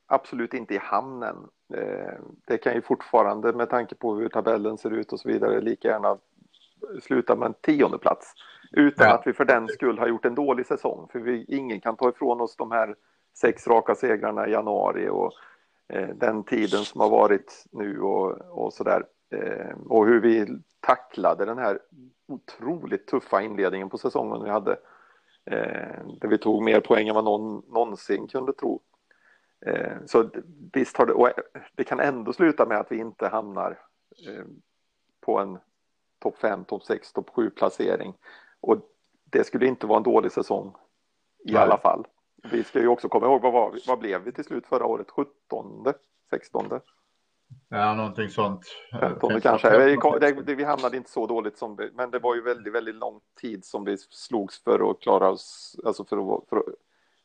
absolut 0.07 0.53
inte 0.53 0.73
i 0.73 0.77
hamnen. 0.77 1.35
Eh, 1.73 2.19
det 2.47 2.57
kan 2.57 2.73
ju 2.73 2.81
fortfarande 2.81 3.53
med 3.53 3.69
tanke 3.69 3.95
på 3.95 4.15
hur 4.15 4.29
tabellen 4.29 4.77
ser 4.77 4.91
ut 4.91 5.13
och 5.13 5.19
så 5.19 5.29
vidare 5.29 5.61
lika 5.61 5.87
gärna 5.87 6.17
sluta 7.01 7.35
med 7.35 7.45
en 7.45 7.53
tionde 7.61 7.97
plats 7.97 8.33
utan 8.71 9.07
ja. 9.07 9.13
att 9.13 9.27
vi 9.27 9.33
för 9.33 9.45
den 9.45 9.67
skull 9.67 9.99
har 9.99 10.07
gjort 10.07 10.25
en 10.25 10.35
dålig 10.35 10.65
säsong. 10.65 11.07
För 11.11 11.19
vi, 11.19 11.45
ingen 11.47 11.81
kan 11.81 11.95
ta 11.95 12.09
ifrån 12.09 12.41
oss 12.41 12.55
de 12.55 12.71
här 12.71 12.95
sex 13.37 13.67
raka 13.67 13.95
segrarna 13.95 14.47
i 14.47 14.51
januari 14.51 15.09
och 15.09 15.31
eh, 15.93 16.09
den 16.15 16.43
tiden 16.43 16.83
som 16.83 17.01
har 17.01 17.09
varit 17.09 17.65
nu 17.71 18.01
och, 18.01 18.31
och 18.31 18.85
där. 18.85 19.03
Eh, 19.29 19.77
och 19.89 20.05
hur 20.05 20.21
vi 20.21 20.61
tacklade 20.79 21.45
den 21.45 21.57
här 21.57 21.79
otroligt 22.27 23.07
tuffa 23.07 23.41
inledningen 23.41 23.89
på 23.89 23.97
säsongen 23.97 24.43
vi 24.43 24.49
hade. 24.49 24.71
Eh, 25.45 26.05
där 26.21 26.27
vi 26.27 26.37
tog 26.37 26.63
mer 26.63 26.79
poäng 26.81 27.07
än 27.07 27.15
vad 27.15 27.23
någon 27.23 27.63
någonsin 27.67 28.27
kunde 28.27 28.53
tro. 28.53 28.81
Eh, 29.65 29.97
så 30.05 30.29
visst 30.73 30.97
har 30.97 31.05
det, 31.05 31.13
och 31.13 31.29
det 31.75 31.83
kan 31.83 31.99
ändå 31.99 32.33
sluta 32.33 32.65
med 32.65 32.79
att 32.79 32.91
vi 32.91 32.97
inte 32.97 33.27
hamnar 33.27 33.79
på 35.21 35.39
en 35.39 35.57
topp 36.19 36.37
5, 36.37 36.65
topp 36.65 36.83
6, 36.83 37.13
topp 37.13 37.29
7 37.29 37.49
placering. 37.49 38.13
Och 38.59 38.77
det 39.23 39.43
skulle 39.43 39.67
inte 39.67 39.87
vara 39.87 39.97
en 39.97 40.03
dålig 40.03 40.31
säsong 40.31 40.75
i 41.45 41.51
Nej. 41.51 41.61
alla 41.61 41.77
fall. 41.77 42.07
Vi 42.51 42.63
ska 42.63 42.79
ju 42.79 42.87
också 42.87 43.09
komma 43.09 43.25
ihåg 43.25 43.41
vad, 43.41 43.53
var, 43.53 43.79
vad 43.87 43.99
blev 43.99 44.23
vi 44.23 44.31
till 44.31 44.43
slut 44.43 44.67
förra 44.67 44.85
året? 44.85 45.11
17, 45.11 45.93
16? 46.29 46.79
Ja, 47.69 47.93
någonting 47.93 48.29
sånt. 48.29 48.65
15 48.99 49.41
kanske. 49.41 49.85
Vi, 49.85 49.97
det, 50.45 50.55
vi 50.55 50.63
hamnade 50.63 50.97
inte 50.97 51.09
så 51.09 51.27
dåligt 51.27 51.57
som 51.57 51.89
men 51.93 52.11
det 52.11 52.19
var 52.19 52.35
ju 52.35 52.41
väldigt, 52.41 52.73
väldigt 52.73 52.95
lång 52.95 53.19
tid 53.41 53.65
som 53.65 53.83
vi 53.83 53.97
slogs 53.97 54.63
för 54.63 54.91
att 54.91 54.99
klara 55.01 55.29
oss, 55.29 55.75
alltså 55.85 56.05
för 56.05 56.17
att, 56.17 56.49
för 56.49 56.63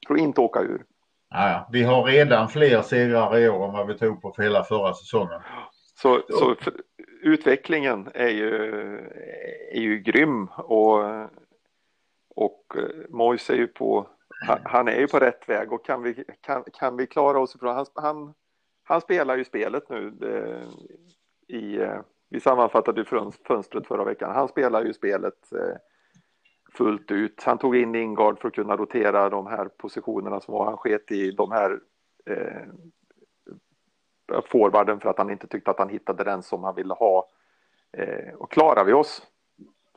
för 0.06 0.14
att 0.14 0.20
inte 0.20 0.40
åka 0.40 0.60
ur. 0.60 0.84
Ja, 1.30 1.68
vi 1.72 1.82
har 1.82 2.04
redan 2.04 2.48
fler 2.48 2.82
segrar 2.82 3.38
i 3.38 3.48
år 3.48 3.64
än 3.64 3.72
vad 3.72 3.86
vi 3.86 3.98
tog 3.98 4.22
på 4.22 4.32
för 4.32 4.42
hela 4.42 4.64
förra 4.64 4.94
säsongen. 4.94 5.40
Så, 5.94 6.22
så 6.28 6.56
utvecklingen 7.22 8.08
är 8.14 8.28
ju, 8.28 8.54
är 9.72 9.80
ju 9.80 9.98
grym 9.98 10.46
och, 10.46 10.98
och 12.34 12.76
eh, 12.76 13.08
Mois 13.08 13.50
är 13.50 13.54
ju 13.54 13.66
på, 13.66 14.06
han 14.64 14.88
är 14.88 14.98
ju 14.98 15.06
på 15.06 15.18
rätt 15.18 15.48
väg 15.48 15.72
och 15.72 15.84
kan 15.84 16.02
vi, 16.02 16.24
kan, 16.40 16.64
kan 16.72 16.96
vi 16.96 17.06
klara 17.06 17.40
oss 17.40 17.54
ifrån, 17.54 17.74
han, 17.74 17.86
han, 17.94 18.34
han 18.92 19.00
spelar 19.00 19.36
ju 19.36 19.44
spelet 19.44 19.88
nu 19.88 20.12
eh, 20.22 20.68
i, 21.56 21.76
eh, 21.76 22.00
vi 22.28 22.40
sammanfattade 22.40 23.04
fönstret 23.46 23.86
förra 23.86 24.04
veckan. 24.04 24.34
Han 24.34 24.48
spelar 24.48 24.84
ju 24.84 24.92
spelet 24.92 25.52
eh, 25.52 25.76
fullt 26.72 27.10
ut. 27.10 27.42
Han 27.42 27.58
tog 27.58 27.76
in 27.76 27.94
Ingard 27.94 28.38
för 28.38 28.48
att 28.48 28.54
kunna 28.54 28.76
rotera 28.76 29.30
de 29.30 29.46
här 29.46 29.64
positionerna 29.64 30.40
som 30.40 30.54
var. 30.54 30.64
Han 30.64 30.76
sket 30.76 31.12
i 31.12 31.30
de 31.30 31.52
här 31.52 31.80
eh, 32.26 32.66
forwarden 34.46 35.00
för 35.00 35.08
att 35.08 35.18
han 35.18 35.30
inte 35.30 35.46
tyckte 35.46 35.70
att 35.70 35.78
han 35.78 35.88
hittade 35.88 36.24
den 36.24 36.42
som 36.42 36.64
han 36.64 36.74
ville 36.74 36.94
ha. 36.94 37.28
Eh, 37.92 38.34
och 38.34 38.50
klarar 38.50 38.84
vi 38.84 38.92
oss 38.92 39.22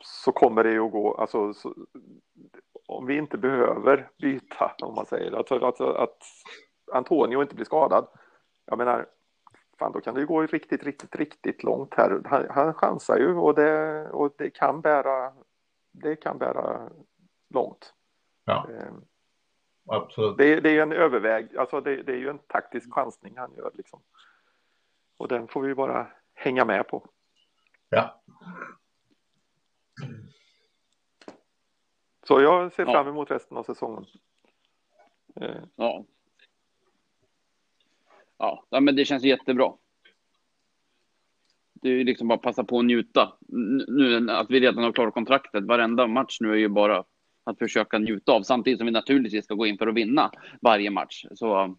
så 0.02 0.32
kommer 0.32 0.64
det 0.64 0.72
ju 0.72 0.80
att 0.80 0.92
gå, 0.92 1.14
alltså, 1.14 1.54
så, 1.54 1.74
om 2.86 3.06
vi 3.06 3.16
inte 3.16 3.38
behöver 3.38 4.08
byta, 4.18 4.72
om 4.82 4.94
man 4.94 5.06
säger, 5.06 5.32
alltså, 5.32 5.58
alltså, 5.58 5.92
att 5.92 6.18
Antonio 6.92 7.42
inte 7.42 7.54
blir 7.54 7.64
skadad. 7.64 8.06
Jag 8.66 8.78
menar, 8.78 9.06
fan 9.78 9.92
då 9.92 10.00
kan 10.00 10.14
det 10.14 10.20
ju 10.20 10.26
gå 10.26 10.42
riktigt, 10.42 10.82
riktigt, 10.82 11.16
riktigt 11.16 11.62
långt 11.62 11.94
här. 11.94 12.22
Han, 12.24 12.46
han 12.50 12.74
chansar 12.74 13.16
ju 13.18 13.34
och 13.34 13.54
det, 13.54 14.08
och 14.08 14.34
det 14.38 14.50
kan 14.50 14.80
bära, 14.80 15.32
det 15.92 16.16
kan 16.16 16.38
bära 16.38 16.90
långt. 17.48 17.94
Ja. 18.44 18.68
Eh, 18.70 18.92
Absolut. 19.88 20.38
Det, 20.38 20.60
det 20.60 20.70
är 20.70 20.82
en 20.82 20.92
överväg, 20.92 21.56
alltså 21.56 21.80
det, 21.80 22.02
det, 22.02 22.12
är 22.12 22.16
ju 22.16 22.28
en 22.28 22.38
taktisk 22.38 22.92
chansning 22.92 23.36
han 23.36 23.54
gör 23.56 23.70
liksom. 23.74 24.02
Och 25.16 25.28
den 25.28 25.48
får 25.48 25.62
vi 25.62 25.74
bara 25.74 26.06
hänga 26.34 26.64
med 26.64 26.88
på. 26.88 27.08
Ja. 27.88 28.22
Så 32.22 32.40
jag 32.40 32.72
ser 32.72 32.84
fram 32.84 33.08
emot 33.08 33.30
resten 33.30 33.56
av 33.56 33.62
säsongen. 33.62 34.04
Eh. 35.40 35.62
Ja. 35.76 36.04
Ja, 38.38 38.64
men 38.80 38.96
det 38.96 39.04
känns 39.04 39.24
jättebra. 39.24 39.72
Det 41.72 41.88
är 41.88 42.04
liksom 42.04 42.28
bara 42.28 42.34
att 42.34 42.42
passa 42.42 42.64
på 42.64 42.78
att 42.78 42.84
njuta. 42.84 43.32
Nu 43.88 44.30
att 44.30 44.50
vi 44.50 44.60
redan 44.60 44.84
har 44.84 44.92
klarat 44.92 45.14
kontraktet. 45.14 45.64
Varenda 45.64 46.06
match 46.06 46.38
nu 46.40 46.50
är 46.52 46.56
ju 46.56 46.68
bara 46.68 47.04
att 47.44 47.58
försöka 47.58 47.98
njuta 47.98 48.32
av. 48.32 48.42
Samtidigt 48.42 48.78
som 48.78 48.86
vi 48.86 48.92
naturligtvis 48.92 49.44
ska 49.44 49.54
gå 49.54 49.66
in 49.66 49.78
för 49.78 49.86
att 49.86 49.94
vinna 49.94 50.30
varje 50.60 50.90
match. 50.90 51.24
Så, 51.34 51.76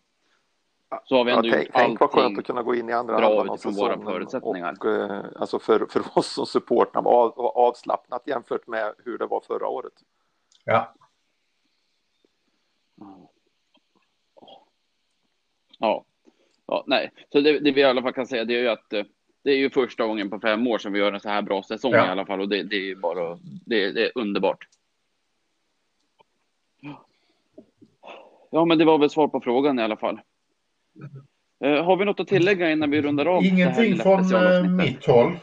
så 1.03 1.17
har 1.17 1.25
vi 1.25 1.31
ändå 1.31 1.47
ja, 1.47 1.57
gjort 1.57 1.69
tänk, 1.73 1.73
tänk 1.73 1.99
vad 1.99 2.09
skönt 2.09 2.39
att 2.39 2.45
kunna 2.45 2.63
gå 2.63 2.75
in 2.75 2.89
i 2.89 2.93
andra 2.93 3.17
bra 3.17 3.45
utifrån 3.45 3.73
våra 3.73 4.01
förutsättningar. 4.01 4.75
Och, 4.79 4.85
eh, 4.85 5.25
alltså 5.35 5.59
för, 5.59 5.85
för 5.89 6.17
oss 6.17 6.33
som 6.33 6.45
supportrar 6.45 7.01
var 7.01 7.57
avslappnat 7.57 8.23
jämfört 8.25 8.67
med 8.67 8.93
hur 9.05 9.17
det 9.17 9.25
var 9.25 9.41
förra 9.41 9.67
året. 9.67 9.93
Ja. 10.63 10.93
Ja. 15.79 16.05
Ja 16.67 16.83
nej, 16.87 17.11
så 17.31 17.41
det, 17.41 17.59
det 17.59 17.71
vi 17.71 17.81
i 17.81 17.83
alla 17.83 18.01
fall 18.01 18.13
kan 18.13 18.27
säga 18.27 18.45
det 18.45 18.55
är 18.55 18.61
ju 18.61 18.69
att 18.69 18.93
eh, 18.93 19.03
det 19.43 19.51
är 19.51 19.57
ju 19.57 19.69
första 19.69 20.05
gången 20.05 20.29
på 20.29 20.39
fem 20.39 20.67
år 20.67 20.77
som 20.77 20.93
vi 20.93 20.99
gör 20.99 21.13
en 21.13 21.19
så 21.19 21.29
här 21.29 21.41
bra 21.41 21.63
säsong 21.63 21.93
ja. 21.93 22.05
i 22.05 22.09
alla 22.09 22.25
fall 22.25 22.41
och 22.41 22.49
det, 22.49 22.63
det 22.63 22.75
är 22.75 22.81
ju 22.81 22.95
bara, 22.95 23.39
det, 23.65 23.91
det, 23.91 24.05
är 24.05 24.11
underbart. 24.15 24.67
Ja, 28.51 28.65
men 28.65 28.77
det 28.77 28.85
var 28.85 28.97
väl 28.97 29.09
svar 29.09 29.27
på 29.27 29.41
frågan 29.41 29.79
i 29.79 29.83
alla 29.83 29.97
fall. 29.97 30.19
Uh, 31.65 31.83
har 31.83 31.97
vi 31.97 32.05
något 32.05 32.19
att 32.19 32.27
tillägga 32.27 32.71
innan 32.71 32.91
vi 32.91 33.01
rundar 33.01 33.25
av? 33.25 33.45
Ingenting 33.45 33.97
från 33.97 34.33
uh, 34.33 34.69
mitt 34.69 35.05
håll. 35.05 35.37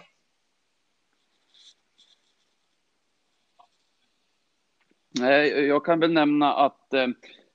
Nej, 5.20 5.48
jag 5.48 5.84
kan 5.84 6.00
väl 6.00 6.12
nämna 6.12 6.54
att 6.54 6.88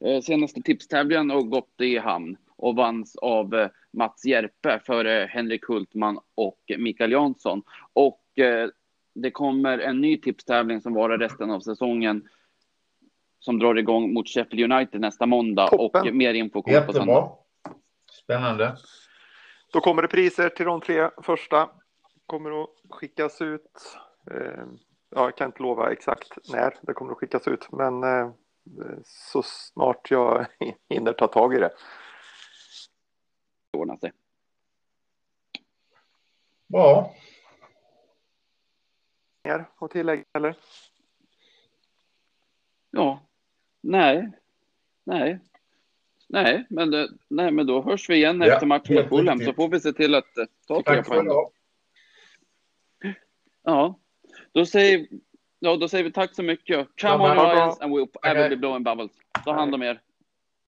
uh, 0.05 0.21
senaste 0.21 0.61
tipstävlingen 0.61 1.29
har 1.29 1.41
gått 1.41 1.81
i 1.81 1.97
hamn 1.97 2.37
och 2.59 2.75
vanns 2.75 3.15
av 3.15 3.53
uh, 3.53 3.67
Mats 3.93 4.25
Järpe 4.25 4.79
före 4.85 5.29
Henrik 5.31 5.65
Hultman 5.65 6.19
och 6.35 6.59
Mikael 6.77 7.11
Jansson. 7.11 7.63
Och 7.93 8.23
det 9.15 9.31
kommer 9.31 9.79
en 9.79 10.01
ny 10.01 10.17
tipstävling 10.17 10.81
som 10.81 10.93
varar 10.93 11.17
resten 11.17 11.51
av 11.51 11.59
säsongen 11.59 12.27
som 13.39 13.59
drar 13.59 13.75
igång 13.75 14.13
mot 14.13 14.29
Sheffield 14.29 14.73
United 14.73 15.01
nästa 15.01 15.25
måndag 15.25 15.67
Toppen. 15.67 16.07
och 16.07 16.15
mer 16.15 16.33
info 16.33 16.61
kommer 16.61 16.81
på 16.81 16.93
söndag. 16.93 17.31
Spännande. 18.11 18.77
Då 19.73 19.79
kommer 19.79 20.01
det 20.01 20.07
priser 20.07 20.49
till 20.49 20.65
de 20.65 20.81
tre 20.81 21.09
första. 21.21 21.69
Kommer 22.25 22.63
att 22.63 22.69
skickas 22.89 23.41
ut. 23.41 23.97
Eh, 24.31 24.63
jag 25.09 25.37
kan 25.37 25.45
inte 25.45 25.63
lova 25.63 25.91
exakt 25.91 26.37
när 26.51 26.73
det 26.81 26.93
kommer 26.93 27.11
att 27.11 27.17
skickas 27.17 27.47
ut, 27.47 27.71
men 27.71 28.03
eh, 28.03 28.29
så 29.05 29.41
snart 29.43 30.11
jag 30.11 30.45
hinner 30.89 31.13
ta 31.13 31.27
tag 31.27 31.55
i 31.55 31.59
det. 31.59 31.71
Ordna 33.71 33.97
sig. 33.97 34.11
Bra. 36.67 37.15
Mer 39.43 39.65
att 39.79 39.91
tillägga 39.91 40.23
eller? 40.33 40.55
Ja, 42.91 43.19
Nej, 43.81 44.31
nej, 45.03 45.39
nej, 46.27 46.65
men, 46.69 46.91
det, 46.91 47.09
nej, 47.27 47.51
men 47.51 47.67
då 47.67 47.81
hörs 47.81 48.09
vi 48.09 48.15
igen 48.15 48.41
ja, 48.41 48.53
efter 48.53 48.65
matchen 48.65 48.95
mot 48.95 49.09
Fulham 49.09 49.39
så 49.39 49.53
får 49.53 49.69
vi 49.69 49.79
se 49.79 49.93
till 49.93 50.15
att 50.15 50.37
eh, 50.37 50.45
ta 50.67 50.83
tre 50.83 51.03
poäng. 51.03 51.27
Ja, 53.63 53.99
då 54.51 54.65
säger, 54.65 55.07
ja, 55.59 55.75
då 55.75 55.87
säger 55.87 56.03
vi 56.03 56.11
tack 56.11 56.35
så 56.35 56.43
mycket. 56.43 56.87
Come 57.01 57.23
on, 57.23 57.35
Lions, 57.35 57.81
and 57.81 57.93
we'll 57.93 58.07
ever 58.23 58.49
be 58.49 58.55
blowing 58.55 58.83
bubbles. 58.83 59.11
Ta 59.45 59.53
hand 59.53 59.75
om 59.75 59.83
er. 59.83 60.01